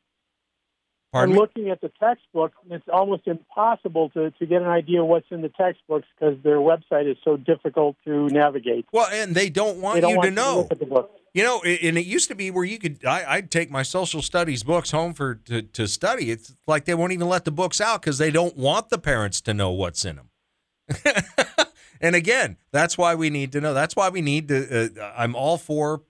Pardon 1.12 1.32
and 1.32 1.36
me? 1.36 1.42
looking 1.42 1.70
at 1.70 1.82
the 1.82 1.92
textbook, 2.00 2.54
and 2.64 2.72
it's 2.72 2.88
almost 2.92 3.28
impossible 3.28 4.10
to, 4.12 4.32
to 4.32 4.46
get 4.46 4.62
an 4.62 4.68
idea 4.68 5.04
what's 5.04 5.26
in 5.30 5.42
the 5.42 5.50
textbooks 5.50 6.08
because 6.18 6.38
their 6.44 6.58
website 6.58 7.10
is 7.12 7.18
so 7.24 7.36
difficult 7.36 7.98
to 8.06 8.28
navigate. 8.30 8.86
Well, 8.94 9.08
and 9.12 9.36
they 9.36 9.50
don't 9.50 9.80
want 9.80 9.96
They 9.96 10.02
don't 10.02 10.12
you 10.12 10.18
want 10.18 10.26
to 10.28 10.32
to 10.32 10.36
know. 10.36 10.58
look 10.60 10.72
at 10.72 10.80
the 10.80 10.86
book. 10.86 11.12
You 11.34 11.44
know, 11.44 11.62
and 11.64 11.98
it 11.98 12.06
used 12.06 12.28
to 12.30 12.36
be 12.36 12.52
where 12.52 12.66
you 12.66 12.78
could. 12.78 13.06
I, 13.06 13.26
I'd 13.36 13.52
take 13.52 13.72
my 13.72 13.84
social 13.84 14.22
studies 14.22 14.64
books 14.64 14.92
home 14.92 15.14
for 15.14 15.36
to, 15.36 15.62
to 15.62 15.88
study. 15.88 16.30
It's 16.30 16.56
like 16.68 16.86
they 16.86 16.94
won't 16.94 17.14
even 17.14 17.30
let 17.30 17.46
the 17.46 17.52
books 17.52 17.80
out 17.80 18.02
because 18.02 18.18
they 18.18 18.32
don't 18.32 18.56
want 18.58 18.90
the 18.90 18.98
parents 18.98 19.40
to 19.42 19.54
know 19.54 19.72
what's 19.72 20.04
in 20.04 20.18
them. 20.18 20.30
and 22.02 22.16
again, 22.16 22.58
that's 22.72 22.98
why 22.98 23.16
we 23.16 23.30
need 23.30 23.52
to 23.54 23.62
know. 23.62 23.74
That's 23.74 23.96
why 23.96 24.10
we 24.10 24.22
need 24.22 24.50
to. 24.50 25.02
Uh, 25.02 25.14
I'm 25.16 25.36
all 25.36 25.58
for 25.58 26.02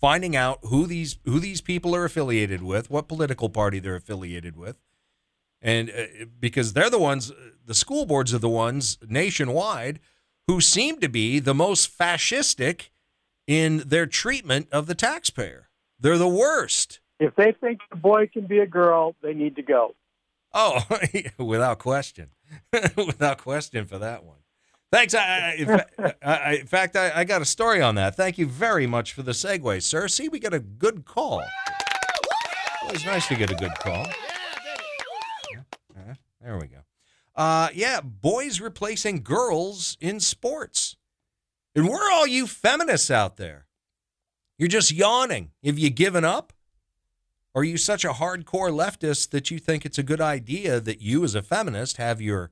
finding 0.00 0.34
out 0.34 0.58
who 0.64 0.86
these 0.86 1.18
who 1.24 1.38
these 1.38 1.60
people 1.60 1.94
are 1.94 2.04
affiliated 2.04 2.62
with, 2.62 2.90
what 2.90 3.08
political 3.08 3.48
party 3.48 3.78
they're 3.78 3.96
affiliated 3.96 4.56
with, 4.56 4.76
and 5.60 5.90
uh, 5.90 6.24
because 6.38 6.72
they're 6.72 6.90
the 6.90 6.98
ones. 6.98 7.32
The 7.64 7.74
school 7.74 8.06
boards 8.06 8.34
are 8.34 8.38
the 8.38 8.48
ones 8.48 8.98
nationwide 9.06 10.00
who 10.48 10.60
seem 10.60 10.98
to 10.98 11.08
be 11.08 11.38
the 11.38 11.54
most 11.54 11.96
fascistic 11.96 12.88
in 13.46 13.84
their 13.86 14.06
treatment 14.06 14.68
of 14.72 14.86
the 14.86 14.94
taxpayer. 14.94 15.68
They're 16.00 16.18
the 16.18 16.26
worst. 16.26 17.00
If 17.20 17.36
they 17.36 17.52
think 17.52 17.80
a 17.92 17.96
boy 17.96 18.26
can 18.26 18.46
be 18.46 18.58
a 18.58 18.66
girl, 18.66 19.14
they 19.22 19.34
need 19.34 19.56
to 19.56 19.62
go. 19.62 19.94
Oh, 20.52 20.84
without 21.38 21.78
question, 21.78 22.30
without 22.96 23.38
question 23.38 23.86
for 23.86 23.98
that 23.98 24.24
one. 24.24 24.38
Thanks. 24.92 25.14
I, 25.14 25.20
I, 25.20 25.54
in, 25.56 25.66
fa- 25.66 25.86
I, 26.22 26.34
I- 26.36 26.52
in 26.56 26.66
fact, 26.66 26.96
I, 26.96 27.12
I 27.14 27.24
got 27.24 27.42
a 27.42 27.44
story 27.44 27.80
on 27.80 27.94
that. 27.96 28.16
Thank 28.16 28.38
you 28.38 28.46
very 28.46 28.86
much 28.86 29.12
for 29.12 29.22
the 29.22 29.32
segue, 29.32 29.82
sir. 29.82 30.08
See, 30.08 30.28
we 30.28 30.38
got 30.40 30.54
a 30.54 30.58
good 30.60 31.04
call. 31.04 31.42
Always 32.82 33.04
nice 33.04 33.28
to 33.28 33.36
get 33.36 33.50
a 33.50 33.54
good 33.54 33.74
call. 33.78 34.06
Uh, 35.96 36.14
there 36.40 36.58
we 36.58 36.66
go. 36.66 36.78
Uh, 37.36 37.68
yeah, 37.72 38.00
boys 38.00 38.60
replacing 38.60 39.22
girls 39.22 39.96
in 40.00 40.18
sports. 40.20 40.96
And 41.74 41.88
we're 41.88 42.10
all 42.10 42.26
you 42.26 42.46
feminists 42.48 43.10
out 43.10 43.36
there? 43.36 43.66
You're 44.58 44.68
just 44.68 44.90
yawning. 44.92 45.52
Have 45.64 45.78
you 45.78 45.88
given 45.90 46.24
up? 46.24 46.52
Or 47.54 47.62
are 47.62 47.64
you 47.64 47.76
such 47.76 48.04
a 48.04 48.10
hardcore 48.10 48.70
leftist 48.72 49.30
that 49.30 49.50
you 49.50 49.58
think 49.58 49.84
it's 49.86 49.98
a 49.98 50.02
good 50.02 50.20
idea 50.20 50.80
that 50.80 51.00
you 51.00 51.24
as 51.24 51.34
a 51.34 51.42
feminist 51.42 51.96
have 51.96 52.20
your 52.20 52.50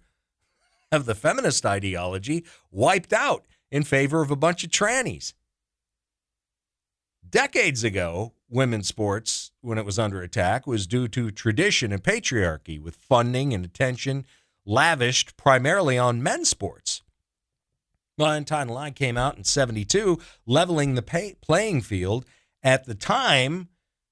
have 0.92 1.05
the 1.05 1.14
feminist 1.14 1.64
ideology 1.66 2.44
wiped 2.70 3.12
out 3.12 3.46
in 3.70 3.85
favor 3.85 4.22
of 4.22 4.31
a 4.31 4.37
bunch 4.37 4.64
of 4.64 4.70
trannies? 4.70 5.35
Decades 7.29 7.85
ago, 7.85 8.33
women's 8.48 8.88
sports, 8.88 9.53
when 9.61 9.77
it 9.77 9.85
was 9.85 9.98
under 9.98 10.22
attack, 10.22 10.66
was 10.66 10.87
due 10.87 11.09
to 11.09 11.31
tradition 11.31 11.92
and 11.92 12.03
patriarchy, 12.03 12.81
with 12.81 12.96
funding 12.96 13.53
and 13.53 13.64
attention 13.64 14.24
lavished 14.64 15.37
primarily 15.37 15.98
on 15.98 16.22
men's 16.22 16.48
sports. 16.48 17.03
Well, 18.16 18.42
Title 18.44 18.83
IX 18.83 18.94
came 18.94 19.16
out 19.16 19.37
in 19.37 19.44
72, 19.44 20.18
leveling 20.44 20.94
the 20.94 21.03
pay- 21.03 21.37
playing 21.40 21.83
field. 21.83 22.24
At 22.62 22.85
the 22.85 22.94
time, 22.94 23.68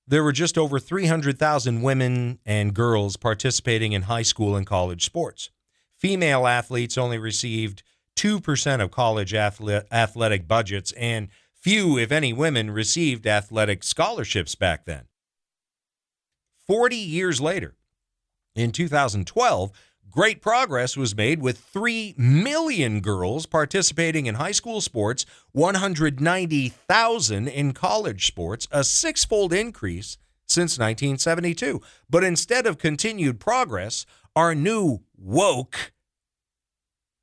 there 0.06 0.22
were 0.22 0.32
just 0.32 0.56
over 0.56 0.78
300,000 0.78 1.82
women 1.82 2.38
and 2.46 2.72
girls 2.72 3.16
participating 3.16 3.92
in 3.92 4.02
high 4.02 4.22
school 4.22 4.54
and 4.54 4.66
college 4.66 5.04
sports. 5.04 5.50
Female 5.98 6.46
athletes 6.46 6.98
only 6.98 7.18
received 7.18 7.82
2% 8.16 8.82
of 8.82 8.90
college 8.90 9.34
athletic 9.34 10.48
budgets, 10.48 10.92
and 10.92 11.28
few, 11.52 11.98
if 11.98 12.12
any, 12.12 12.32
women 12.32 12.70
received 12.70 13.26
athletic 13.26 13.82
scholarships 13.82 14.54
back 14.54 14.84
then. 14.84 15.04
40 16.66 16.96
years 16.96 17.40
later, 17.40 17.74
in 18.54 18.72
2012, 18.72 19.70
great 20.10 20.40
progress 20.40 20.96
was 20.96 21.14
made 21.14 21.40
with 21.42 21.58
3 21.58 22.14
million 22.16 23.00
girls 23.00 23.46
participating 23.46 24.26
in 24.26 24.36
high 24.36 24.52
school 24.52 24.80
sports, 24.80 25.26
190,000 25.52 27.48
in 27.48 27.72
college 27.72 28.26
sports, 28.26 28.66
a 28.70 28.82
six 28.82 29.24
fold 29.24 29.52
increase 29.52 30.16
since 30.46 30.78
1972. 30.78 31.80
But 32.08 32.24
instead 32.24 32.66
of 32.66 32.78
continued 32.78 33.40
progress, 33.40 34.06
our 34.34 34.54
new 34.54 35.00
woke, 35.16 35.92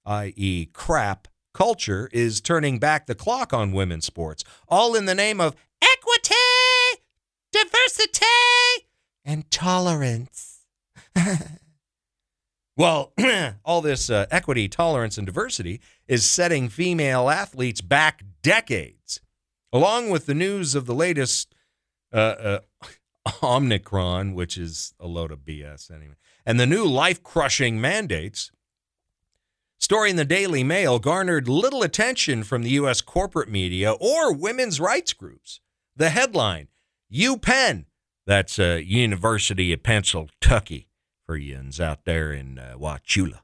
i.e., 0.06 0.68
crap, 0.74 1.28
culture 1.54 2.10
is 2.12 2.42
turning 2.42 2.80
back 2.80 3.06
the 3.06 3.16
clock 3.16 3.54
on 3.54 3.72
women's 3.72 4.06
sports, 4.06 4.44
all 4.68 4.96
in 4.96 5.06
the 5.06 5.16
name 5.16 5.40
of 5.40 5.56
equity, 5.82 7.04
diversity, 7.52 8.26
and 9.24 9.50
tolerance. 9.52 10.66
well, 12.78 13.14
all 13.66 13.82
this 13.82 14.10
uh, 14.10 14.26
equity, 14.32 14.68
tolerance, 14.68 15.18
and 15.18 15.28
diversity 15.28 15.80
is 16.08 16.30
setting 16.30 16.70
female 16.70 17.30
athletes 17.30 17.82
back 17.82 18.24
decades. 18.42 19.22
Along 19.72 20.10
with 20.10 20.28
the 20.28 20.36
news 20.36 20.76
of 20.76 20.86
the 20.86 20.94
latest 20.94 21.56
uh, 22.14 22.18
uh, 22.18 22.60
Omicron, 23.44 24.34
which 24.34 24.58
is 24.58 24.94
a 25.00 25.08
load 25.08 25.32
of 25.32 25.40
BS 25.40 25.92
anyway, 25.92 26.16
and 26.46 26.60
the 26.60 26.66
new 26.66 26.86
life 26.86 27.24
crushing 27.24 27.80
mandates. 27.80 28.52
Story 29.80 30.10
in 30.10 30.16
the 30.16 30.26
Daily 30.26 30.64
Mail 30.64 30.98
garnered 30.98 31.50
little 31.50 31.84
attention 31.84 32.44
from 32.44 32.64
the 32.64 32.70
U.S. 32.72 33.02
corporate 33.02 33.50
media 33.50 33.92
or 33.92 34.34
women's 34.34 34.80
rights 34.80 35.12
groups. 35.12 35.60
The 35.96 36.10
headline 36.10 36.70
UPenn, 37.14 37.86
that's 38.26 38.58
uh, 38.58 38.80
University 38.84 39.74
of 39.74 39.84
Pennsylvania 39.84 40.86
for 41.26 41.38
yins 41.38 41.80
out 41.80 42.06
there 42.06 42.32
in 42.32 42.58
uh, 42.58 42.76
Wauchula. 42.78 43.43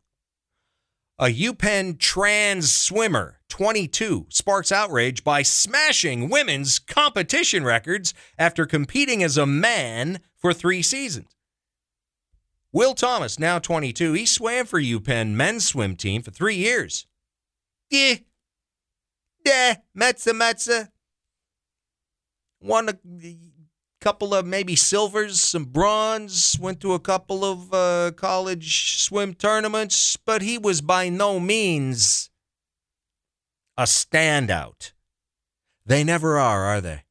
A 1.21 1.27
UPenn 1.27 1.99
trans 1.99 2.73
swimmer, 2.73 3.41
22, 3.49 4.27
sparks 4.29 4.71
outrage 4.71 5.21
by 5.21 5.41
smashing 5.41 6.29
women's 6.29 6.79
competition 6.79 7.65
records 7.65 8.13
after 8.37 8.65
competing 8.65 9.21
as 9.21 9.37
a 9.37 9.45
man 9.45 10.21
for 10.37 10.53
three 10.53 10.81
seasons. 10.81 11.27
Will 12.71 12.93
Thomas, 12.93 13.37
now 13.37 13.59
22, 13.59 14.13
he 14.13 14.25
swam 14.25 14.65
for 14.65 14.79
UPenn 14.79 15.31
men's 15.31 15.67
swim 15.67 15.97
team 15.97 16.21
for 16.21 16.31
three 16.31 16.55
years. 16.55 17.05
Yeah. 17.89 18.15
Yeah, 19.45 19.75
Metza 19.97 20.31
Metza. 20.31 20.87
Won 22.61 22.87
a 22.87 22.93
couple 23.99 24.33
of 24.33 24.45
maybe 24.45 24.75
silvers, 24.75 25.39
some 25.41 25.65
bronze, 25.65 26.57
went 26.59 26.79
to 26.81 26.93
a 26.93 26.99
couple 26.99 27.43
of 27.43 27.73
uh, 27.73 28.11
college 28.15 28.97
swim 28.99 29.33
tournaments, 29.33 30.17
but 30.17 30.41
he 30.41 30.57
was 30.57 30.81
by 30.81 31.09
no 31.09 31.39
means 31.39 32.29
a 33.77 33.83
standout. 33.83 34.93
They 35.85 36.03
never 36.03 36.37
are, 36.37 36.65
are 36.65 36.81
they? 36.81 37.03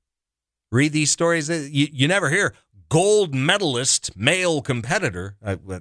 Read 0.71 0.93
these 0.93 1.11
stories. 1.11 1.49
uh, 1.51 1.67
You, 1.71 1.89
you 1.93 2.09
never 2.09 2.31
hear 2.31 2.55
gold 2.89 3.35
medalist 3.35 4.17
male 4.17 4.61
competitor. 4.61 5.37
Uh, 5.45 5.57
uh, 5.69 5.81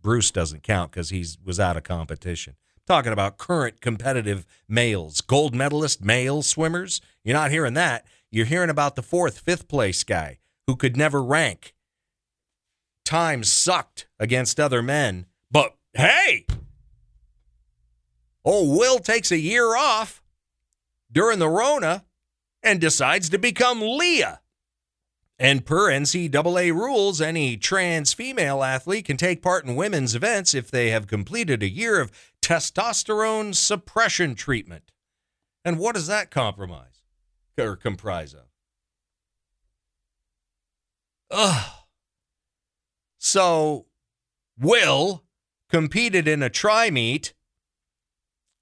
Bruce 0.00 0.30
doesn't 0.30 0.62
count 0.62 0.90
because 0.90 1.10
he 1.10 1.24
was 1.44 1.60
out 1.60 1.76
of 1.76 1.82
competition. 1.82 2.56
Talking 2.86 3.12
about 3.12 3.38
current 3.38 3.80
competitive 3.80 4.44
males, 4.68 5.20
gold 5.20 5.54
medalist 5.54 6.02
male 6.02 6.42
swimmers. 6.42 7.00
You're 7.22 7.36
not 7.36 7.52
hearing 7.52 7.74
that. 7.74 8.04
You're 8.30 8.46
hearing 8.46 8.70
about 8.70 8.96
the 8.96 9.02
fourth, 9.02 9.38
fifth 9.38 9.68
place 9.68 10.02
guy 10.02 10.38
who 10.66 10.76
could 10.76 10.96
never 10.96 11.22
rank. 11.22 11.74
Time 13.04 13.44
sucked 13.44 14.06
against 14.18 14.60
other 14.60 14.82
men. 14.82 15.26
But 15.50 15.74
hey, 15.94 16.46
oh, 18.44 18.76
Will 18.76 18.98
takes 18.98 19.30
a 19.30 19.38
year 19.38 19.76
off 19.76 20.22
during 21.10 21.38
the 21.38 21.48
Rona 21.48 22.04
and 22.62 22.80
decides 22.80 23.28
to 23.30 23.38
become 23.38 23.80
Lia. 23.80 24.40
And 25.38 25.66
per 25.66 25.90
NCAA 25.90 26.72
rules, 26.72 27.20
any 27.20 27.56
trans 27.56 28.12
female 28.12 28.62
athlete 28.62 29.06
can 29.06 29.16
take 29.16 29.42
part 29.42 29.64
in 29.64 29.74
women's 29.74 30.14
events 30.14 30.54
if 30.54 30.70
they 30.70 30.90
have 30.90 31.08
completed 31.08 31.62
a 31.62 31.68
year 31.68 32.00
of 32.00 32.12
testosterone 32.40 33.54
suppression 33.54 34.36
treatment. 34.36 34.92
And 35.64 35.78
what 35.78 35.96
does 35.96 36.06
that 36.06 36.30
compromise 36.30 37.02
or 37.58 37.74
comprise 37.74 38.34
of? 38.34 38.51
Ugh. 41.32 41.70
So, 43.18 43.86
Will 44.58 45.24
competed 45.70 46.28
in 46.28 46.42
a 46.42 46.50
tri 46.50 46.90
meet 46.90 47.32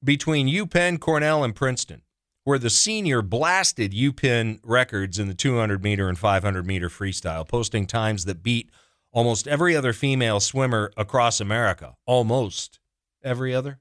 between 0.02 0.46
UPenn, 0.48 1.00
Cornell, 1.00 1.42
and 1.42 1.54
Princeton. 1.54 2.02
where 2.44 2.58
the 2.58 2.70
senior 2.70 3.22
blasted 3.22 3.92
UPenn 3.92 4.58
records 4.64 5.18
in 5.18 5.28
the 5.28 5.34
200 5.34 5.82
meter 5.82 6.08
and 6.08 6.18
500 6.18 6.66
meter 6.66 6.88
freestyle, 6.88 7.46
posting 7.46 7.86
times 7.86 8.24
that 8.24 8.42
beat 8.42 8.70
almost 9.12 9.46
every 9.46 9.76
other 9.76 9.92
female 9.92 10.40
swimmer 10.40 10.90
across 10.96 11.40
America. 11.40 11.94
Almost 12.06 12.80
every 13.22 13.54
other. 13.54 13.78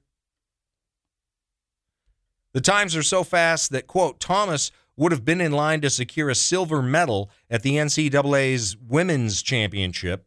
The 2.52 2.60
times 2.60 2.96
are 2.96 3.02
so 3.02 3.22
fast 3.24 3.70
that, 3.70 3.86
quote, 3.86 4.20
Thomas 4.20 4.72
would 5.00 5.12
have 5.12 5.24
been 5.24 5.40
in 5.40 5.50
line 5.50 5.80
to 5.80 5.88
secure 5.88 6.28
a 6.28 6.34
silver 6.34 6.82
medal 6.82 7.30
at 7.48 7.62
the 7.62 7.76
NCAA's 7.76 8.76
Women's 8.76 9.40
Championship, 9.40 10.26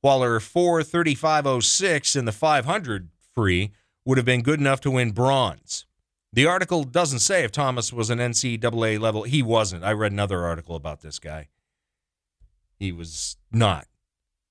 while 0.00 0.22
her 0.22 0.40
435.06 0.40 2.16
in 2.16 2.24
the 2.24 2.32
500 2.32 3.10
free 3.32 3.70
would 4.04 4.18
have 4.18 4.24
been 4.24 4.42
good 4.42 4.58
enough 4.58 4.80
to 4.80 4.90
win 4.90 5.12
bronze. 5.12 5.86
The 6.32 6.46
article 6.46 6.82
doesn't 6.82 7.20
say 7.20 7.44
if 7.44 7.52
Thomas 7.52 7.92
was 7.92 8.10
an 8.10 8.18
NCAA 8.18 8.98
level. 8.98 9.22
He 9.22 9.40
wasn't. 9.40 9.84
I 9.84 9.92
read 9.92 10.10
another 10.10 10.42
article 10.42 10.74
about 10.74 11.02
this 11.02 11.20
guy. 11.20 11.46
He 12.74 12.90
was 12.90 13.36
not. 13.52 13.86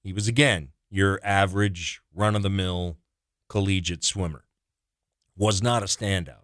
He 0.01 0.13
was, 0.13 0.29
again, 0.29 0.69
your 0.89 1.19
average 1.25 2.01
run 2.15 2.37
of 2.37 2.43
the 2.43 2.49
mill 2.49 2.99
collegiate 3.49 4.05
swimmer. 4.05 4.45
Was 5.35 5.61
not 5.61 5.83
a 5.83 5.87
standout. 5.87 6.40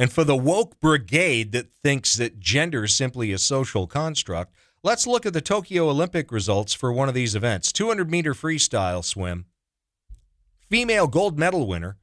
And 0.00 0.10
for 0.10 0.24
the 0.24 0.34
woke 0.34 0.80
brigade 0.80 1.52
that 1.52 1.74
thinks 1.84 2.14
that 2.14 2.40
gender 2.40 2.84
is 2.84 2.94
simply 2.94 3.32
a 3.32 3.38
social 3.38 3.86
construct, 3.86 4.54
let's 4.82 5.06
look 5.06 5.26
at 5.26 5.34
the 5.34 5.42
Tokyo 5.42 5.90
Olympic 5.90 6.32
results 6.32 6.72
for 6.72 6.90
one 6.90 7.10
of 7.10 7.14
these 7.14 7.34
events 7.34 7.70
200 7.70 8.10
meter 8.10 8.32
freestyle 8.32 9.04
swim. 9.04 9.44
Female 10.70 11.06
gold 11.06 11.38
medal 11.38 11.66
winner, 11.66 11.98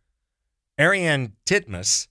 Ariarne 0.79 1.31
Titmus, 1.43 2.07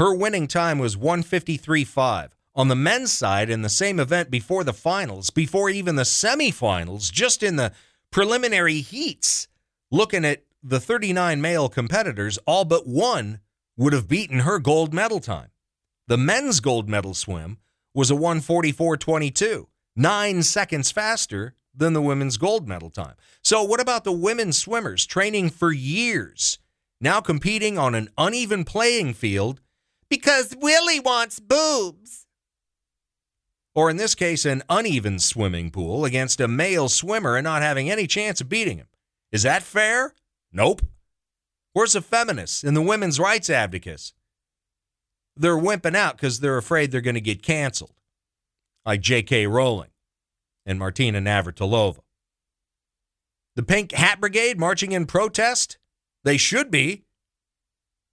her 0.00 0.12
winning 0.12 0.48
time 0.48 0.80
was 0.80 0.96
153.5. 0.96 2.30
On 2.56 2.66
the 2.66 2.74
men's 2.74 3.12
side, 3.12 3.48
in 3.48 3.62
the 3.62 3.68
same 3.68 4.00
event 4.00 4.28
before 4.28 4.64
the 4.64 4.72
finals, 4.72 5.30
before 5.30 5.70
even 5.70 5.94
the 5.94 6.02
semifinals, 6.02 7.12
just 7.12 7.44
in 7.44 7.54
the 7.54 7.70
preliminary 8.10 8.80
heats, 8.80 9.46
looking 9.88 10.24
at 10.24 10.42
the 10.64 10.80
39 10.80 11.40
male 11.40 11.68
competitors, 11.68 12.40
all 12.44 12.64
but 12.64 12.88
one 12.88 13.38
would 13.76 13.92
have 13.92 14.08
beaten 14.08 14.40
her 14.40 14.58
gold 14.58 14.92
medal 14.92 15.20
time. 15.20 15.50
The 16.08 16.18
men's 16.18 16.60
gold 16.60 16.88
medal 16.88 17.14
swim 17.14 17.58
was 17.94 18.10
a 18.10 18.14
144.22, 18.14 19.66
nine 19.96 20.42
seconds 20.42 20.90
faster 20.90 21.54
than 21.74 21.92
the 21.92 22.02
women's 22.02 22.36
gold 22.36 22.68
medal 22.68 22.90
time. 22.90 23.14
So, 23.42 23.62
what 23.62 23.80
about 23.80 24.04
the 24.04 24.12
women 24.12 24.52
swimmers 24.52 25.06
training 25.06 25.50
for 25.50 25.72
years, 25.72 26.58
now 27.00 27.20
competing 27.20 27.78
on 27.78 27.94
an 27.94 28.08
uneven 28.18 28.64
playing 28.64 29.14
field 29.14 29.60
because 30.08 30.54
Willie 30.60 31.00
wants 31.00 31.40
boobs? 31.40 32.26
Or 33.74 33.88
in 33.88 33.96
this 33.96 34.14
case, 34.14 34.44
an 34.44 34.62
uneven 34.68 35.18
swimming 35.18 35.70
pool 35.70 36.04
against 36.04 36.40
a 36.40 36.48
male 36.48 36.90
swimmer 36.90 37.36
and 37.36 37.44
not 37.44 37.62
having 37.62 37.90
any 37.90 38.06
chance 38.06 38.40
of 38.40 38.48
beating 38.48 38.76
him. 38.76 38.88
Is 39.30 39.44
that 39.44 39.62
fair? 39.62 40.14
Nope. 40.52 40.82
Where's 41.72 41.94
the 41.94 42.02
feminists 42.02 42.62
and 42.64 42.76
the 42.76 42.82
women's 42.82 43.18
rights 43.18 43.48
advocates? 43.48 44.12
They're 45.36 45.56
wimping 45.56 45.96
out 45.96 46.16
because 46.16 46.40
they're 46.40 46.58
afraid 46.58 46.90
they're 46.90 47.00
going 47.00 47.14
to 47.14 47.20
get 47.20 47.42
canceled, 47.42 47.94
like 48.84 49.00
J.K. 49.00 49.46
Rowling 49.46 49.90
and 50.66 50.78
Martina 50.78 51.20
Navratilova. 51.20 52.00
The 53.56 53.62
Pink 53.62 53.92
Hat 53.92 54.20
Brigade 54.20 54.58
marching 54.58 54.92
in 54.92 55.06
protest? 55.06 55.78
They 56.24 56.36
should 56.36 56.70
be. 56.70 57.04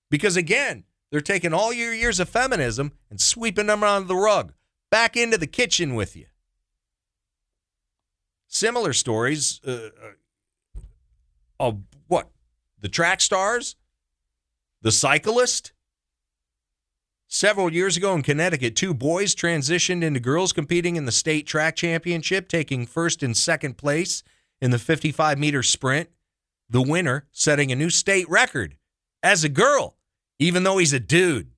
Because 0.10 0.36
again, 0.36 0.86
they're 1.12 1.22
taking 1.22 1.54
all 1.54 1.72
your 1.74 1.94
years 1.94 2.20
of 2.20 2.30
feminism 2.30 2.94
and 3.10 3.22
sweeping 3.22 3.68
them 3.68 3.84
under 3.84 4.08
the 4.08 4.16
rug, 4.16 4.54
back 4.90 5.16
into 5.16 5.38
the 5.38 5.48
kitchen 5.48 5.96
with 5.96 6.16
you. 6.16 6.26
Similar 8.48 8.94
stories 8.94 9.62
uh, 9.66 9.90
uh, 10.02 10.80
of 11.60 11.78
what? 11.78 11.89
The 12.82 12.90
track 12.90 13.22
stars? 13.22 13.76
The 14.82 14.92
cyclist? 14.92 15.74
Several 17.28 17.72
years 17.72 17.96
ago 17.96 18.16
in 18.16 18.24
Connecticut, 18.24 18.76
two 18.76 18.94
boys 18.94 19.36
transitioned 19.36 20.02
into 20.04 20.20
girls 20.20 20.52
competing 20.54 20.96
in 20.96 21.06
the 21.06 21.12
state 21.12 21.46
track 21.46 21.76
championship, 21.76 22.48
taking 22.48 22.86
first 22.86 23.22
and 23.22 23.38
second 23.38 23.78
place 23.78 24.24
in 24.62 24.72
the 24.72 24.80
55 24.80 25.38
meter 25.38 25.62
sprint. 25.62 26.10
The 26.70 26.82
winner 26.82 27.28
setting 27.32 27.72
a 27.72 27.76
new 27.76 27.90
state 27.90 28.30
record 28.30 28.78
as 29.22 29.44
a 29.44 29.50
girl, 29.50 29.96
even 30.40 30.64
though 30.64 30.78
he's 30.78 30.94
a 30.94 31.00
dude. 31.00 31.52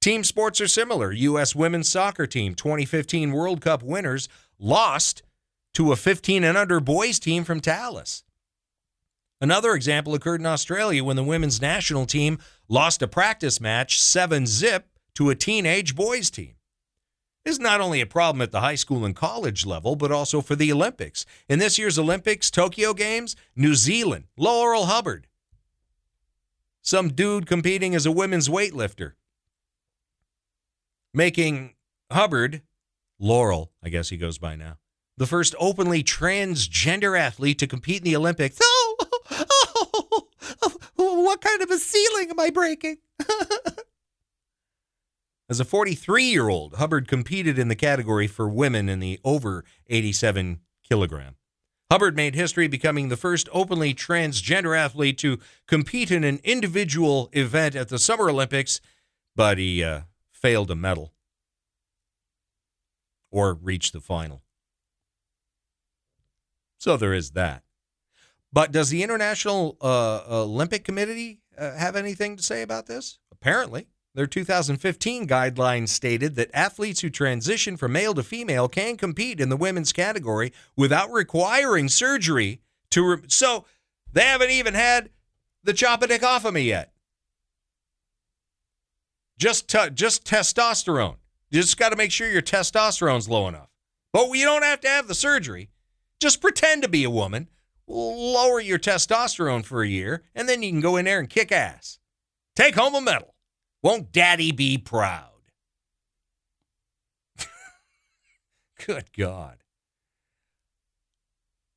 Team 0.00 0.22
sports 0.22 0.60
are 0.60 0.68
similar. 0.68 1.12
U.S. 1.12 1.54
women's 1.54 1.88
soccer 1.88 2.26
team, 2.26 2.54
2015 2.54 3.32
World 3.32 3.62
Cup 3.62 3.82
winners, 3.82 4.28
lost 4.58 5.22
to 5.74 5.92
a 5.92 5.96
15 5.96 6.44
and 6.44 6.58
under 6.58 6.78
boys 6.78 7.18
team 7.18 7.44
from 7.44 7.60
Dallas. 7.60 8.22
Another 9.44 9.74
example 9.74 10.14
occurred 10.14 10.40
in 10.40 10.46
Australia 10.46 11.04
when 11.04 11.16
the 11.16 11.22
women's 11.22 11.60
national 11.60 12.06
team 12.06 12.38
lost 12.66 13.02
a 13.02 13.06
practice 13.06 13.60
match 13.60 14.00
7 14.00 14.46
zip 14.46 14.88
to 15.16 15.28
a 15.28 15.34
teenage 15.34 15.94
boys 15.94 16.30
team. 16.30 16.54
This 17.44 17.56
is 17.56 17.60
not 17.60 17.82
only 17.82 18.00
a 18.00 18.06
problem 18.06 18.40
at 18.40 18.52
the 18.52 18.62
high 18.62 18.74
school 18.74 19.04
and 19.04 19.14
college 19.14 19.66
level, 19.66 19.96
but 19.96 20.10
also 20.10 20.40
for 20.40 20.56
the 20.56 20.72
Olympics. 20.72 21.26
In 21.46 21.58
this 21.58 21.78
year's 21.78 21.98
Olympics, 21.98 22.50
Tokyo 22.50 22.94
Games, 22.94 23.36
New 23.54 23.74
Zealand, 23.74 24.24
Laurel 24.38 24.86
Hubbard. 24.86 25.26
Some 26.80 27.10
dude 27.10 27.44
competing 27.46 27.94
as 27.94 28.06
a 28.06 28.12
women's 28.12 28.48
weightlifter. 28.48 29.12
Making 31.12 31.74
Hubbard, 32.10 32.62
Laurel, 33.18 33.72
I 33.82 33.90
guess 33.90 34.08
he 34.08 34.16
goes 34.16 34.38
by 34.38 34.56
now, 34.56 34.78
the 35.18 35.26
first 35.26 35.54
openly 35.58 36.02
transgender 36.02 37.18
athlete 37.18 37.58
to 37.58 37.66
compete 37.66 37.98
in 37.98 38.04
the 38.04 38.16
Olympics. 38.16 38.58
Oh, 38.62 38.83
what 41.22 41.40
kind 41.40 41.62
of 41.62 41.70
a 41.70 41.78
ceiling 41.78 42.30
am 42.30 42.40
I 42.40 42.50
breaking? 42.50 42.98
As 45.48 45.60
a 45.60 45.64
43 45.64 46.24
year 46.24 46.48
old, 46.48 46.74
Hubbard 46.74 47.06
competed 47.06 47.58
in 47.58 47.68
the 47.68 47.76
category 47.76 48.26
for 48.26 48.48
women 48.48 48.88
in 48.88 49.00
the 49.00 49.20
over 49.24 49.64
87 49.88 50.60
kilogram. 50.88 51.36
Hubbard 51.90 52.16
made 52.16 52.34
history 52.34 52.66
becoming 52.66 53.08
the 53.08 53.16
first 53.16 53.48
openly 53.52 53.94
transgender 53.94 54.76
athlete 54.76 55.18
to 55.18 55.38
compete 55.66 56.10
in 56.10 56.24
an 56.24 56.40
individual 56.42 57.28
event 57.32 57.76
at 57.76 57.88
the 57.88 57.98
Summer 57.98 58.30
Olympics, 58.30 58.80
but 59.36 59.58
he 59.58 59.84
uh, 59.84 60.00
failed 60.32 60.70
a 60.70 60.74
medal 60.74 61.12
or 63.30 63.52
reach 63.52 63.92
the 63.92 64.00
final. 64.00 64.42
So 66.78 66.96
there 66.96 67.14
is 67.14 67.32
that. 67.32 67.62
But 68.54 68.70
does 68.70 68.88
the 68.88 69.02
International 69.02 69.76
uh, 69.80 70.22
Olympic 70.28 70.84
Committee 70.84 71.40
uh, 71.58 71.72
have 71.76 71.96
anything 71.96 72.36
to 72.36 72.42
say 72.42 72.62
about 72.62 72.86
this? 72.86 73.18
Apparently. 73.32 73.88
Their 74.14 74.28
2015 74.28 75.26
guidelines 75.26 75.88
stated 75.88 76.36
that 76.36 76.50
athletes 76.54 77.00
who 77.00 77.10
transition 77.10 77.76
from 77.76 77.92
male 77.92 78.14
to 78.14 78.22
female 78.22 78.68
can 78.68 78.96
compete 78.96 79.40
in 79.40 79.48
the 79.48 79.56
women's 79.56 79.92
category 79.92 80.52
without 80.76 81.10
requiring 81.10 81.88
surgery 81.88 82.60
to. 82.92 83.04
Re- 83.04 83.22
so 83.26 83.64
they 84.12 84.22
haven't 84.22 84.50
even 84.50 84.74
had 84.74 85.10
the 85.64 85.72
chop 85.72 86.04
a 86.04 86.06
dick 86.06 86.22
off 86.22 86.44
of 86.44 86.54
me 86.54 86.62
yet. 86.62 86.92
Just, 89.36 89.68
t- 89.68 89.90
just 89.92 90.24
testosterone. 90.24 91.16
You 91.50 91.60
just 91.60 91.76
got 91.76 91.88
to 91.88 91.96
make 91.96 92.12
sure 92.12 92.30
your 92.30 92.40
testosterone's 92.40 93.28
low 93.28 93.48
enough. 93.48 93.70
But 94.12 94.30
you 94.30 94.44
don't 94.44 94.62
have 94.62 94.80
to 94.82 94.88
have 94.88 95.08
the 95.08 95.14
surgery. 95.16 95.70
Just 96.20 96.40
pretend 96.40 96.82
to 96.82 96.88
be 96.88 97.02
a 97.02 97.10
woman, 97.10 97.48
lower 97.86 98.60
your 98.60 98.78
testosterone 98.78 99.64
for 99.64 99.82
a 99.82 99.88
year, 99.88 100.22
and 100.34 100.48
then 100.48 100.62
you 100.62 100.70
can 100.70 100.80
go 100.80 100.96
in 100.96 101.04
there 101.04 101.18
and 101.18 101.28
kick 101.28 101.52
ass. 101.52 101.98
Take 102.56 102.74
home 102.74 102.94
a 102.94 103.00
medal. 103.00 103.34
Won't 103.82 104.12
daddy 104.12 104.52
be 104.52 104.78
proud? 104.78 105.28
Good 108.86 109.12
God. 109.16 109.58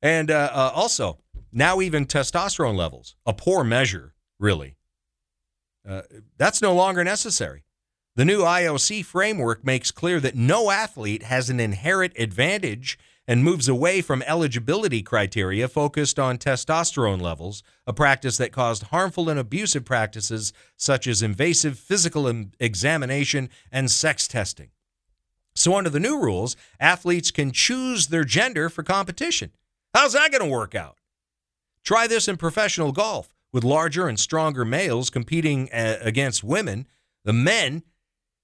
And 0.00 0.30
uh, 0.30 0.50
uh, 0.52 0.72
also, 0.74 1.18
now 1.52 1.80
even 1.80 2.06
testosterone 2.06 2.76
levels, 2.76 3.16
a 3.26 3.32
poor 3.32 3.64
measure, 3.64 4.14
really. 4.38 4.76
Uh, 5.86 6.02
that's 6.36 6.62
no 6.62 6.74
longer 6.74 7.02
necessary. 7.02 7.64
The 8.14 8.24
new 8.24 8.40
IOC 8.40 9.04
framework 9.04 9.64
makes 9.64 9.90
clear 9.90 10.20
that 10.20 10.34
no 10.34 10.70
athlete 10.70 11.22
has 11.24 11.50
an 11.50 11.60
inherent 11.60 12.14
advantage 12.18 12.98
and 13.28 13.44
moves 13.44 13.68
away 13.68 14.00
from 14.00 14.22
eligibility 14.22 15.02
criteria 15.02 15.68
focused 15.68 16.18
on 16.18 16.38
testosterone 16.38 17.20
levels, 17.20 17.62
a 17.86 17.92
practice 17.92 18.38
that 18.38 18.52
caused 18.52 18.84
harmful 18.84 19.28
and 19.28 19.38
abusive 19.38 19.84
practices 19.84 20.54
such 20.78 21.06
as 21.06 21.22
invasive 21.22 21.78
physical 21.78 22.26
examination 22.58 23.50
and 23.70 23.90
sex 23.90 24.26
testing. 24.26 24.70
So, 25.54 25.76
under 25.76 25.90
the 25.90 26.00
new 26.00 26.18
rules, 26.18 26.56
athletes 26.80 27.30
can 27.30 27.50
choose 27.52 28.06
their 28.06 28.24
gender 28.24 28.70
for 28.70 28.82
competition. 28.82 29.50
How's 29.92 30.14
that 30.14 30.32
going 30.32 30.42
to 30.42 30.48
work 30.48 30.74
out? 30.74 30.96
Try 31.84 32.06
this 32.06 32.28
in 32.28 32.38
professional 32.38 32.92
golf 32.92 33.34
with 33.52 33.64
larger 33.64 34.08
and 34.08 34.18
stronger 34.18 34.64
males 34.64 35.10
competing 35.10 35.68
uh, 35.72 35.98
against 36.00 36.44
women. 36.44 36.86
The 37.24 37.32
men 37.34 37.82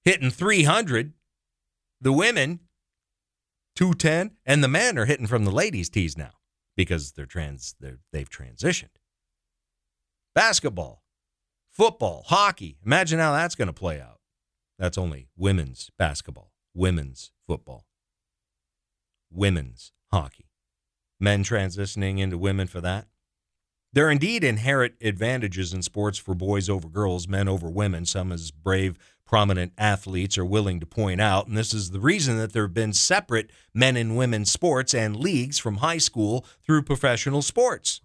hitting 0.04 0.30
300. 0.30 1.12
The 2.00 2.12
women 2.12 2.60
210 3.74 4.36
and 4.46 4.62
the 4.62 4.68
men 4.68 4.98
are 4.98 5.04
hitting 5.04 5.26
from 5.26 5.44
the 5.44 5.50
ladies' 5.50 5.88
tees 5.88 6.16
now 6.16 6.32
because 6.76 7.12
they're 7.12 7.26
trans 7.26 7.74
they're, 7.80 7.98
they've 8.12 8.30
transitioned. 8.30 8.96
Basketball, 10.34 11.02
football, 11.70 12.24
hockey. 12.26 12.78
Imagine 12.84 13.18
how 13.18 13.32
that's 13.32 13.54
going 13.54 13.68
to 13.68 13.72
play 13.72 14.00
out. 14.00 14.20
That's 14.78 14.98
only 14.98 15.28
women's 15.36 15.90
basketball, 15.98 16.52
women's 16.74 17.30
football, 17.46 17.86
women's 19.30 19.92
hockey. 20.12 20.50
Men 21.20 21.44
transitioning 21.44 22.18
into 22.18 22.36
women 22.36 22.66
for 22.66 22.80
that. 22.80 23.06
There 23.94 24.08
are 24.08 24.10
indeed 24.10 24.42
inherent 24.42 24.94
advantages 25.00 25.72
in 25.72 25.82
sports 25.82 26.18
for 26.18 26.34
boys 26.34 26.68
over 26.68 26.88
girls, 26.88 27.28
men 27.28 27.46
over 27.46 27.70
women, 27.70 28.06
some 28.06 28.32
as 28.32 28.50
brave, 28.50 28.98
prominent 29.24 29.72
athletes 29.78 30.36
are 30.36 30.44
willing 30.44 30.80
to 30.80 30.86
point 30.86 31.20
out. 31.20 31.46
And 31.46 31.56
this 31.56 31.72
is 31.72 31.92
the 31.92 32.00
reason 32.00 32.36
that 32.38 32.52
there 32.52 32.64
have 32.64 32.74
been 32.74 32.92
separate 32.92 33.52
men 33.72 33.96
and 33.96 34.16
women 34.16 34.46
sports 34.46 34.94
and 34.94 35.14
leagues 35.14 35.60
from 35.60 35.76
high 35.76 35.98
school 35.98 36.44
through 36.66 36.82
professional 36.82 37.40
sports. 37.40 38.00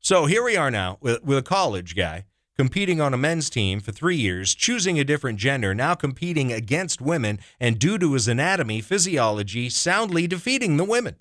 So 0.00 0.26
here 0.26 0.42
we 0.42 0.56
are 0.56 0.72
now 0.72 0.98
with, 1.00 1.22
with 1.22 1.38
a 1.38 1.42
college 1.42 1.94
guy 1.94 2.24
competing 2.56 3.00
on 3.00 3.14
a 3.14 3.16
men's 3.16 3.48
team 3.48 3.78
for 3.78 3.92
three 3.92 4.16
years, 4.16 4.56
choosing 4.56 4.98
a 4.98 5.04
different 5.04 5.38
gender, 5.38 5.72
now 5.72 5.94
competing 5.94 6.52
against 6.52 7.00
women, 7.00 7.38
and 7.60 7.78
due 7.78 7.96
to 7.96 8.14
his 8.14 8.26
anatomy, 8.26 8.80
physiology, 8.80 9.70
soundly 9.70 10.26
defeating 10.26 10.78
the 10.78 10.84
women. 10.84 11.14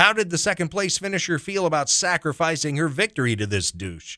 How 0.00 0.14
did 0.14 0.30
the 0.30 0.38
second 0.38 0.70
place 0.70 0.96
finisher 0.96 1.38
feel 1.38 1.66
about 1.66 1.90
sacrificing 1.90 2.78
her 2.78 2.88
victory 2.88 3.36
to 3.36 3.46
this 3.46 3.70
douche? 3.70 4.16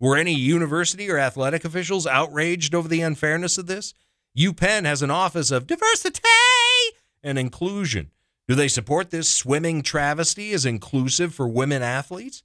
Were 0.00 0.16
any 0.16 0.34
university 0.34 1.08
or 1.08 1.16
athletic 1.16 1.64
officials 1.64 2.08
outraged 2.08 2.74
over 2.74 2.88
the 2.88 3.00
unfairness 3.00 3.56
of 3.56 3.68
this? 3.68 3.94
UPenn 4.36 4.86
has 4.86 5.00
an 5.00 5.10
office 5.12 5.52
of 5.52 5.68
diversity 5.68 6.20
and 7.22 7.38
inclusion. 7.38 8.10
Do 8.48 8.56
they 8.56 8.66
support 8.66 9.12
this 9.12 9.30
swimming 9.30 9.82
travesty 9.82 10.50
as 10.50 10.66
inclusive 10.66 11.32
for 11.32 11.46
women 11.46 11.82
athletes? 11.82 12.42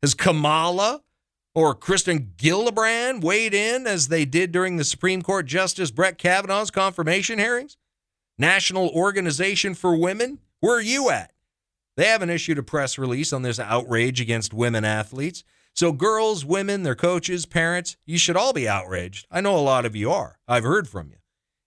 Has 0.00 0.14
Kamala 0.14 1.02
or 1.54 1.74
Kirsten 1.74 2.32
Gillibrand 2.38 3.22
weighed 3.22 3.52
in 3.52 3.86
as 3.86 4.08
they 4.08 4.24
did 4.24 4.52
during 4.52 4.78
the 4.78 4.84
Supreme 4.84 5.20
Court 5.20 5.44
Justice 5.44 5.90
Brett 5.90 6.16
Kavanaugh's 6.16 6.70
confirmation 6.70 7.38
hearings? 7.38 7.76
National 8.38 8.88
Organization 8.88 9.74
for 9.74 9.94
Women? 9.94 10.38
Where 10.60 10.78
are 10.78 10.80
you 10.80 11.10
at? 11.10 11.31
They 11.96 12.06
haven't 12.06 12.30
issued 12.30 12.58
a 12.58 12.62
press 12.62 12.98
release 12.98 13.32
on 13.32 13.42
this 13.42 13.60
outrage 13.60 14.20
against 14.20 14.54
women 14.54 14.84
athletes. 14.84 15.44
So, 15.74 15.92
girls, 15.92 16.44
women, 16.44 16.82
their 16.82 16.94
coaches, 16.94 17.46
parents, 17.46 17.96
you 18.04 18.18
should 18.18 18.36
all 18.36 18.52
be 18.52 18.68
outraged. 18.68 19.26
I 19.30 19.40
know 19.40 19.56
a 19.56 19.60
lot 19.60 19.86
of 19.86 19.96
you 19.96 20.10
are. 20.10 20.38
I've 20.46 20.64
heard 20.64 20.88
from 20.88 21.08
you. 21.08 21.16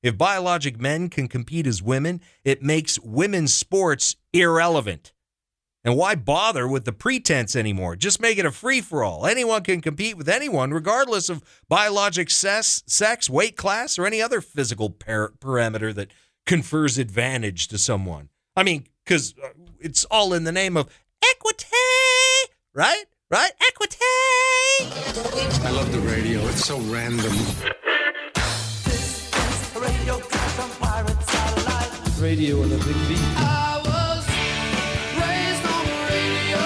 If 0.03 0.17
biologic 0.17 0.79
men 0.79 1.09
can 1.09 1.27
compete 1.27 1.65
as 1.65 1.81
women, 1.81 2.21
it 2.43 2.61
makes 2.61 2.99
women's 2.99 3.53
sports 3.53 4.15
irrelevant. 4.33 5.13
And 5.83 5.95
why 5.95 6.15
bother 6.15 6.67
with 6.67 6.85
the 6.85 6.91
pretense 6.91 7.55
anymore? 7.55 7.95
Just 7.95 8.19
make 8.19 8.39
it 8.39 8.45
a 8.45 8.51
free 8.51 8.81
for 8.81 9.03
all. 9.03 9.25
Anyone 9.25 9.63
can 9.63 9.81
compete 9.81 10.17
with 10.17 10.29
anyone, 10.29 10.71
regardless 10.71 11.29
of 11.29 11.43
biologic 11.69 12.31
sex, 12.31 12.83
sex, 12.87 13.29
weight 13.29 13.55
class, 13.55 13.97
or 13.97 14.05
any 14.05 14.21
other 14.21 14.41
physical 14.41 14.89
par- 14.89 15.33
parameter 15.39 15.93
that 15.93 16.11
confers 16.45 16.97
advantage 16.97 17.67
to 17.67 17.77
someone. 17.77 18.29
I 18.55 18.63
mean, 18.63 18.85
because 19.03 19.35
uh, 19.43 19.49
it's 19.85 20.03
all 20.05 20.33
in 20.33 20.43
the 20.45 20.51
name 20.51 20.75
of 20.75 20.89
equity, 21.31 21.67
right? 22.73 23.05
Right? 23.29 23.51
Equity. 23.67 23.97
I 25.63 25.69
love 25.71 25.91
the 25.91 25.99
radio. 25.99 26.41
It's 26.47 26.65
so 26.65 26.79
random. 26.79 27.33
Radio 32.19 32.63
and 32.63 32.71
a 32.73 32.77
big 32.77 32.97
beat. 33.07 33.19
I 33.37 33.77
was 33.85 34.25
raised 35.21 35.65
on 35.75 35.83
the 35.85 35.97
radio. 36.09 36.61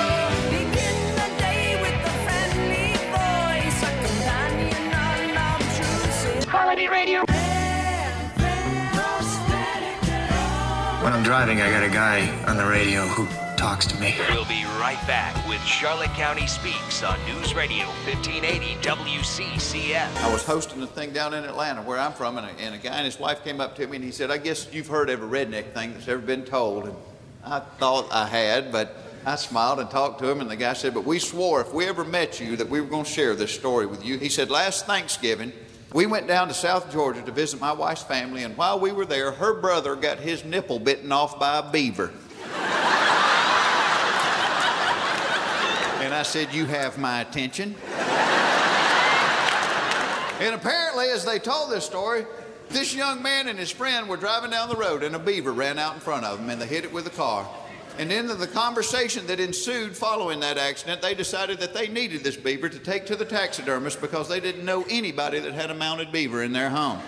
Begin 0.55 0.97
the 1.19 1.29
day 1.37 1.75
with 1.81 1.99
a 2.05 2.15
friendly 2.23 2.95
voice, 3.11 3.79
a 3.83 3.91
companion 4.05 4.93
on. 4.93 6.47
Quality 6.49 6.87
radio. 6.87 7.38
When 11.09 11.17
I'm 11.17 11.23
driving, 11.23 11.59
I 11.59 11.71
got 11.71 11.81
a 11.81 11.89
guy 11.89 12.29
on 12.45 12.55
the 12.55 12.67
radio 12.67 13.01
who 13.07 13.25
talks 13.57 13.87
to 13.87 13.99
me. 13.99 14.15
We'll 14.29 14.45
be 14.45 14.63
right 14.77 14.99
back 15.07 15.33
with 15.49 15.59
Charlotte 15.63 16.11
County 16.11 16.45
Speaks 16.45 17.01
on 17.01 17.17
News 17.25 17.55
Radio 17.55 17.87
1580 18.05 18.75
WCCF. 18.87 20.15
I 20.23 20.31
was 20.31 20.45
hosting 20.45 20.83
a 20.83 20.85
thing 20.85 21.11
down 21.11 21.33
in 21.33 21.45
Atlanta 21.45 21.81
where 21.81 21.97
I'm 21.97 22.13
from, 22.13 22.37
and 22.37 22.45
a, 22.45 22.51
and 22.61 22.75
a 22.75 22.77
guy 22.77 22.91
and 22.91 23.05
his 23.05 23.19
wife 23.19 23.43
came 23.43 23.59
up 23.59 23.75
to 23.77 23.87
me 23.87 23.95
and 23.95 24.05
he 24.05 24.11
said, 24.11 24.29
I 24.29 24.37
guess 24.37 24.71
you've 24.71 24.85
heard 24.85 25.09
every 25.09 25.27
redneck 25.27 25.73
thing 25.73 25.93
that's 25.93 26.07
ever 26.07 26.21
been 26.21 26.45
told. 26.45 26.85
And 26.85 26.95
I 27.43 27.61
thought 27.79 28.07
I 28.11 28.27
had, 28.27 28.71
but 28.71 28.95
I 29.25 29.35
smiled 29.35 29.79
and 29.79 29.89
talked 29.89 30.19
to 30.19 30.29
him, 30.29 30.41
and 30.41 30.51
the 30.51 30.57
guy 30.57 30.73
said, 30.73 30.93
But 30.93 31.05
we 31.05 31.17
swore 31.17 31.59
if 31.59 31.73
we 31.73 31.87
ever 31.87 32.05
met 32.05 32.39
you 32.39 32.55
that 32.57 32.69
we 32.69 32.81
were 32.81 32.87
going 32.87 33.05
to 33.05 33.09
share 33.09 33.33
this 33.33 33.51
story 33.51 33.87
with 33.87 34.05
you. 34.05 34.19
He 34.19 34.29
said, 34.29 34.51
Last 34.51 34.85
Thanksgiving, 34.85 35.53
we 35.93 36.05
went 36.05 36.27
down 36.27 36.47
to 36.49 36.53
South 36.53 36.91
Georgia 36.91 37.21
to 37.23 37.31
visit 37.31 37.59
my 37.59 37.71
wife's 37.71 38.03
family, 38.03 38.43
and 38.43 38.55
while 38.55 38.79
we 38.79 38.91
were 38.91 39.05
there, 39.05 39.31
her 39.31 39.59
brother 39.59 39.95
got 39.95 40.19
his 40.19 40.45
nipple 40.45 40.79
bitten 40.79 41.11
off 41.11 41.39
by 41.39 41.57
a 41.57 41.71
beaver. 41.71 42.11
And 46.01 46.13
I 46.13 46.23
said, 46.23 46.53
You 46.53 46.65
have 46.65 46.97
my 46.97 47.21
attention. 47.21 47.75
and 50.39 50.55
apparently, 50.55 51.09
as 51.09 51.25
they 51.25 51.39
told 51.39 51.71
this 51.71 51.85
story, 51.85 52.25
this 52.69 52.95
young 52.95 53.21
man 53.21 53.47
and 53.47 53.57
his 53.57 53.71
friend 53.71 54.07
were 54.07 54.17
driving 54.17 54.51
down 54.51 54.69
the 54.69 54.75
road, 54.75 55.03
and 55.03 55.15
a 55.15 55.19
beaver 55.19 55.51
ran 55.51 55.79
out 55.79 55.95
in 55.95 55.99
front 55.99 56.23
of 56.23 56.37
them, 56.37 56.49
and 56.49 56.61
they 56.61 56.67
hit 56.67 56.83
it 56.83 56.93
with 56.93 57.07
a 57.07 57.11
car. 57.11 57.47
And 57.99 58.13
in 58.13 58.27
the 58.27 58.47
conversation 58.47 59.27
that 59.27 59.41
ensued 59.41 59.93
following 59.93 60.39
that 60.39 60.57
accident, 60.57 61.01
they 61.01 61.13
decided 61.13 61.59
that 61.59 61.73
they 61.73 61.89
needed 61.89 62.23
this 62.23 62.37
beaver 62.37 62.69
to 62.69 62.79
take 62.79 63.05
to 63.07 63.15
the 63.17 63.25
taxidermist 63.25 63.99
because 63.99 64.29
they 64.29 64.39
didn't 64.39 64.63
know 64.63 64.85
anybody 64.89 65.39
that 65.39 65.51
had 65.51 65.69
a 65.69 65.73
mounted 65.73 66.09
beaver 66.09 66.41
in 66.41 66.53
their 66.53 66.69
home. 66.69 67.01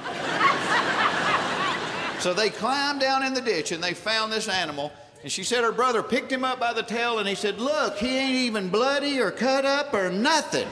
so 2.20 2.34
they 2.34 2.50
climbed 2.50 3.00
down 3.00 3.24
in 3.24 3.34
the 3.34 3.40
ditch 3.40 3.72
and 3.72 3.82
they 3.82 3.94
found 3.94 4.34
this 4.34 4.50
animal. 4.50 4.92
And 5.24 5.32
she 5.32 5.46
said 5.46 5.64
her 5.64 5.72
brother 5.72 6.04
picked 6.04 6.30
him 6.30 6.44
up 6.44 6.60
by 6.60 6.74
the 6.74 6.84
tail 6.84 7.20
and 7.20 7.30
he 7.30 7.36
said, 7.36 7.62
Look, 7.62 7.98
he 7.98 8.18
ain't 8.18 8.36
even 8.36 8.68
bloody 8.68 9.22
or 9.22 9.32
cut 9.32 9.64
up 9.64 9.94
or 9.94 10.10
nothing. 10.10 10.68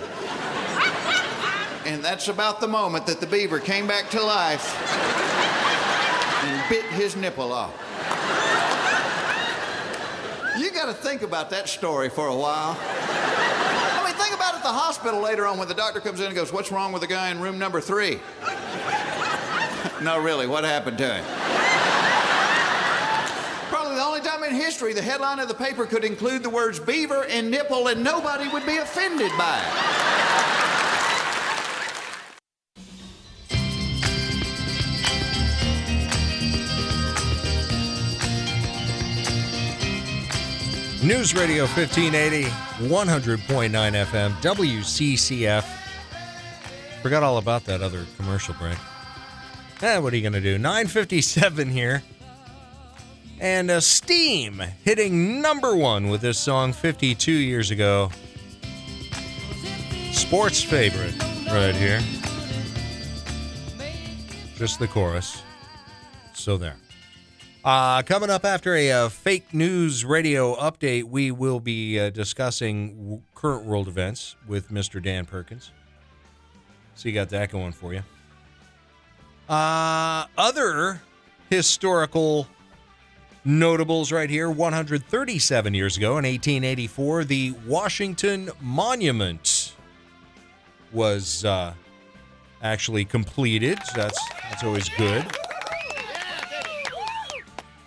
and 1.85 2.03
that's 2.03 2.27
about 2.27 2.59
the 2.59 2.67
moment 2.67 3.05
that 3.05 3.21
the 3.21 3.27
beaver 3.27 3.57
came 3.57 3.87
back 3.87 4.09
to 4.09 4.21
life 4.21 4.75
and 6.43 6.69
bit 6.69 6.83
his 6.87 7.15
nipple 7.15 7.53
off. 7.53 7.88
You 10.57 10.71
got 10.71 10.85
to 10.85 10.93
think 10.93 11.21
about 11.21 11.49
that 11.51 11.69
story 11.69 12.09
for 12.09 12.27
a 12.27 12.35
while. 12.35 12.77
I 12.79 14.03
mean, 14.05 14.15
think 14.15 14.33
about 14.35 14.53
it 14.53 14.57
at 14.57 14.63
the 14.63 14.69
hospital 14.69 15.21
later 15.21 15.45
on 15.45 15.57
when 15.57 15.67
the 15.67 15.73
doctor 15.73 15.99
comes 15.99 16.19
in 16.19 16.25
and 16.27 16.35
goes, 16.35 16.51
What's 16.51 16.71
wrong 16.71 16.91
with 16.91 17.01
the 17.01 17.07
guy 17.07 17.29
in 17.29 17.39
room 17.39 17.59
number 17.59 17.79
three? 17.79 18.19
no, 20.01 20.19
really, 20.19 20.47
what 20.47 20.63
happened 20.63 20.97
to 20.97 21.15
him? 21.15 21.25
Probably 23.69 23.95
the 23.95 24.03
only 24.03 24.21
time 24.21 24.43
in 24.43 24.53
history 24.55 24.93
the 24.93 25.01
headline 25.01 25.39
of 25.39 25.47
the 25.47 25.53
paper 25.53 25.85
could 25.85 26.03
include 26.03 26.43
the 26.43 26.49
words 26.49 26.79
beaver 26.79 27.25
and 27.25 27.51
nipple 27.51 27.87
and 27.87 28.03
nobody 28.03 28.47
would 28.49 28.65
be 28.65 28.77
offended 28.77 29.31
by 29.37 29.59
it. 29.59 30.08
News 41.01 41.33
Radio 41.33 41.63
1580, 41.63 42.43
100.9 42.89 43.69
FM, 43.69 44.31
WCCF. 44.41 45.65
Forgot 47.01 47.23
all 47.23 47.37
about 47.37 47.63
that 47.65 47.81
other 47.81 48.05
commercial 48.17 48.53
break. 48.55 48.77
Eh, 49.81 49.97
what 49.97 50.11
are 50.11 50.17
you 50.17 50.21
going 50.21 50.33
to 50.33 50.41
do? 50.41 50.57
957 50.57 51.69
here. 51.69 52.03
And 53.39 53.71
uh, 53.71 53.79
Steam 53.79 54.61
hitting 54.83 55.41
number 55.41 55.73
one 55.73 56.09
with 56.09 56.19
this 56.19 56.37
song 56.37 56.73
52 56.73 57.31
years 57.31 57.71
ago. 57.71 58.11
Sports 60.11 60.61
favorite 60.61 61.17
right 61.47 61.73
here. 61.73 62.01
Just 64.57 64.79
the 64.79 64.87
chorus. 64.87 65.43
So 66.33 66.57
there. 66.57 66.75
Uh, 67.63 68.01
coming 68.03 68.29
up 68.29 68.45
after 68.45 68.73
a 68.73 68.89
uh, 68.91 69.09
fake 69.09 69.53
news 69.53 70.05
radio 70.05 70.55
update, 70.55 71.03
we 71.03 71.29
will 71.29 71.59
be 71.59 71.99
uh, 71.99 72.09
discussing 72.09 72.95
w- 72.95 73.21
current 73.35 73.65
world 73.65 73.87
events 73.87 74.37
with 74.47 74.69
Mr. 74.71 75.03
Dan 75.03 75.25
Perkins. 75.25 75.71
So 76.95 77.09
you 77.09 77.15
got 77.15 77.29
that 77.29 77.51
going 77.51 77.73
for 77.73 77.93
you. 77.93 78.03
Uh, 79.49 80.25
other 80.37 81.01
historical 81.49 82.47
notables 83.43 84.11
right 84.11 84.29
here 84.29 84.49
137 84.49 85.73
years 85.73 85.97
ago 85.97 86.11
in 86.11 86.25
1884, 86.25 87.25
the 87.25 87.51
Washington 87.65 88.49
Monument 88.61 89.73
was 90.93 91.43
uh, 91.43 91.73
actually 92.61 93.03
completed. 93.03 93.79
So 93.85 94.01
that's 94.01 94.19
that's 94.49 94.63
always 94.63 94.87
good. 94.89 95.25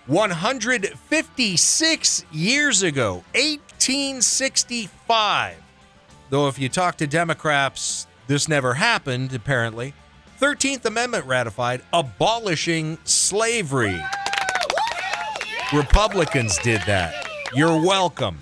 156 0.07 2.25
years 2.33 2.83
ago, 2.83 3.23
1865. 3.35 5.57
Though 6.31 6.49
if 6.49 6.59
you 6.59 6.69
talk 6.69 6.97
to 6.97 7.07
Democrats, 7.07 8.09
this 8.27 8.49
never 8.49 8.75
happened, 8.75 9.33
apparently. 9.35 9.95
13th 10.41 10.85
Amendment 10.87 11.25
ratified, 11.27 11.83
abolishing 11.93 12.99
slavery. 13.05 14.03
Republicans 15.73 16.59
did 16.59 16.81
that. 16.83 17.15
You're 17.55 17.81
welcome. 17.81 18.41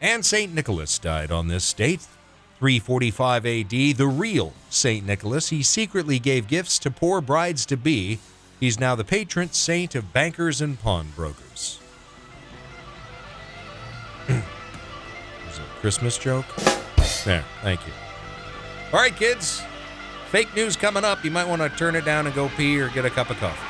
And 0.00 0.24
St. 0.24 0.54
Nicholas 0.54 0.98
died 0.98 1.30
on 1.30 1.48
this 1.48 1.70
date, 1.74 2.00
345 2.58 3.44
AD, 3.44 3.96
the 3.96 4.06
real 4.06 4.54
St. 4.70 5.04
Nicholas. 5.04 5.50
He 5.50 5.62
secretly 5.62 6.18
gave 6.18 6.48
gifts 6.48 6.78
to 6.80 6.90
poor 6.90 7.20
brides 7.20 7.66
to 7.66 7.76
be. 7.76 8.18
He's 8.60 8.78
now 8.78 8.94
the 8.94 9.04
patron 9.04 9.50
saint 9.52 9.94
of 9.94 10.12
bankers 10.12 10.60
and 10.60 10.78
pawnbrokers. 10.78 11.80
Was 14.28 14.36
it 14.36 15.62
a 15.62 15.80
Christmas 15.80 16.18
joke? 16.18 16.44
There, 17.24 17.44
thank 17.62 17.86
you. 17.86 17.92
All 18.92 19.00
right, 19.00 19.16
kids. 19.16 19.62
Fake 20.30 20.54
news 20.54 20.76
coming 20.76 21.04
up. 21.04 21.24
You 21.24 21.30
might 21.30 21.48
want 21.48 21.62
to 21.62 21.70
turn 21.70 21.96
it 21.96 22.04
down 22.04 22.26
and 22.26 22.34
go 22.34 22.50
pee 22.50 22.78
or 22.80 22.90
get 22.90 23.06
a 23.06 23.10
cup 23.10 23.30
of 23.30 23.38
coffee. 23.38 23.69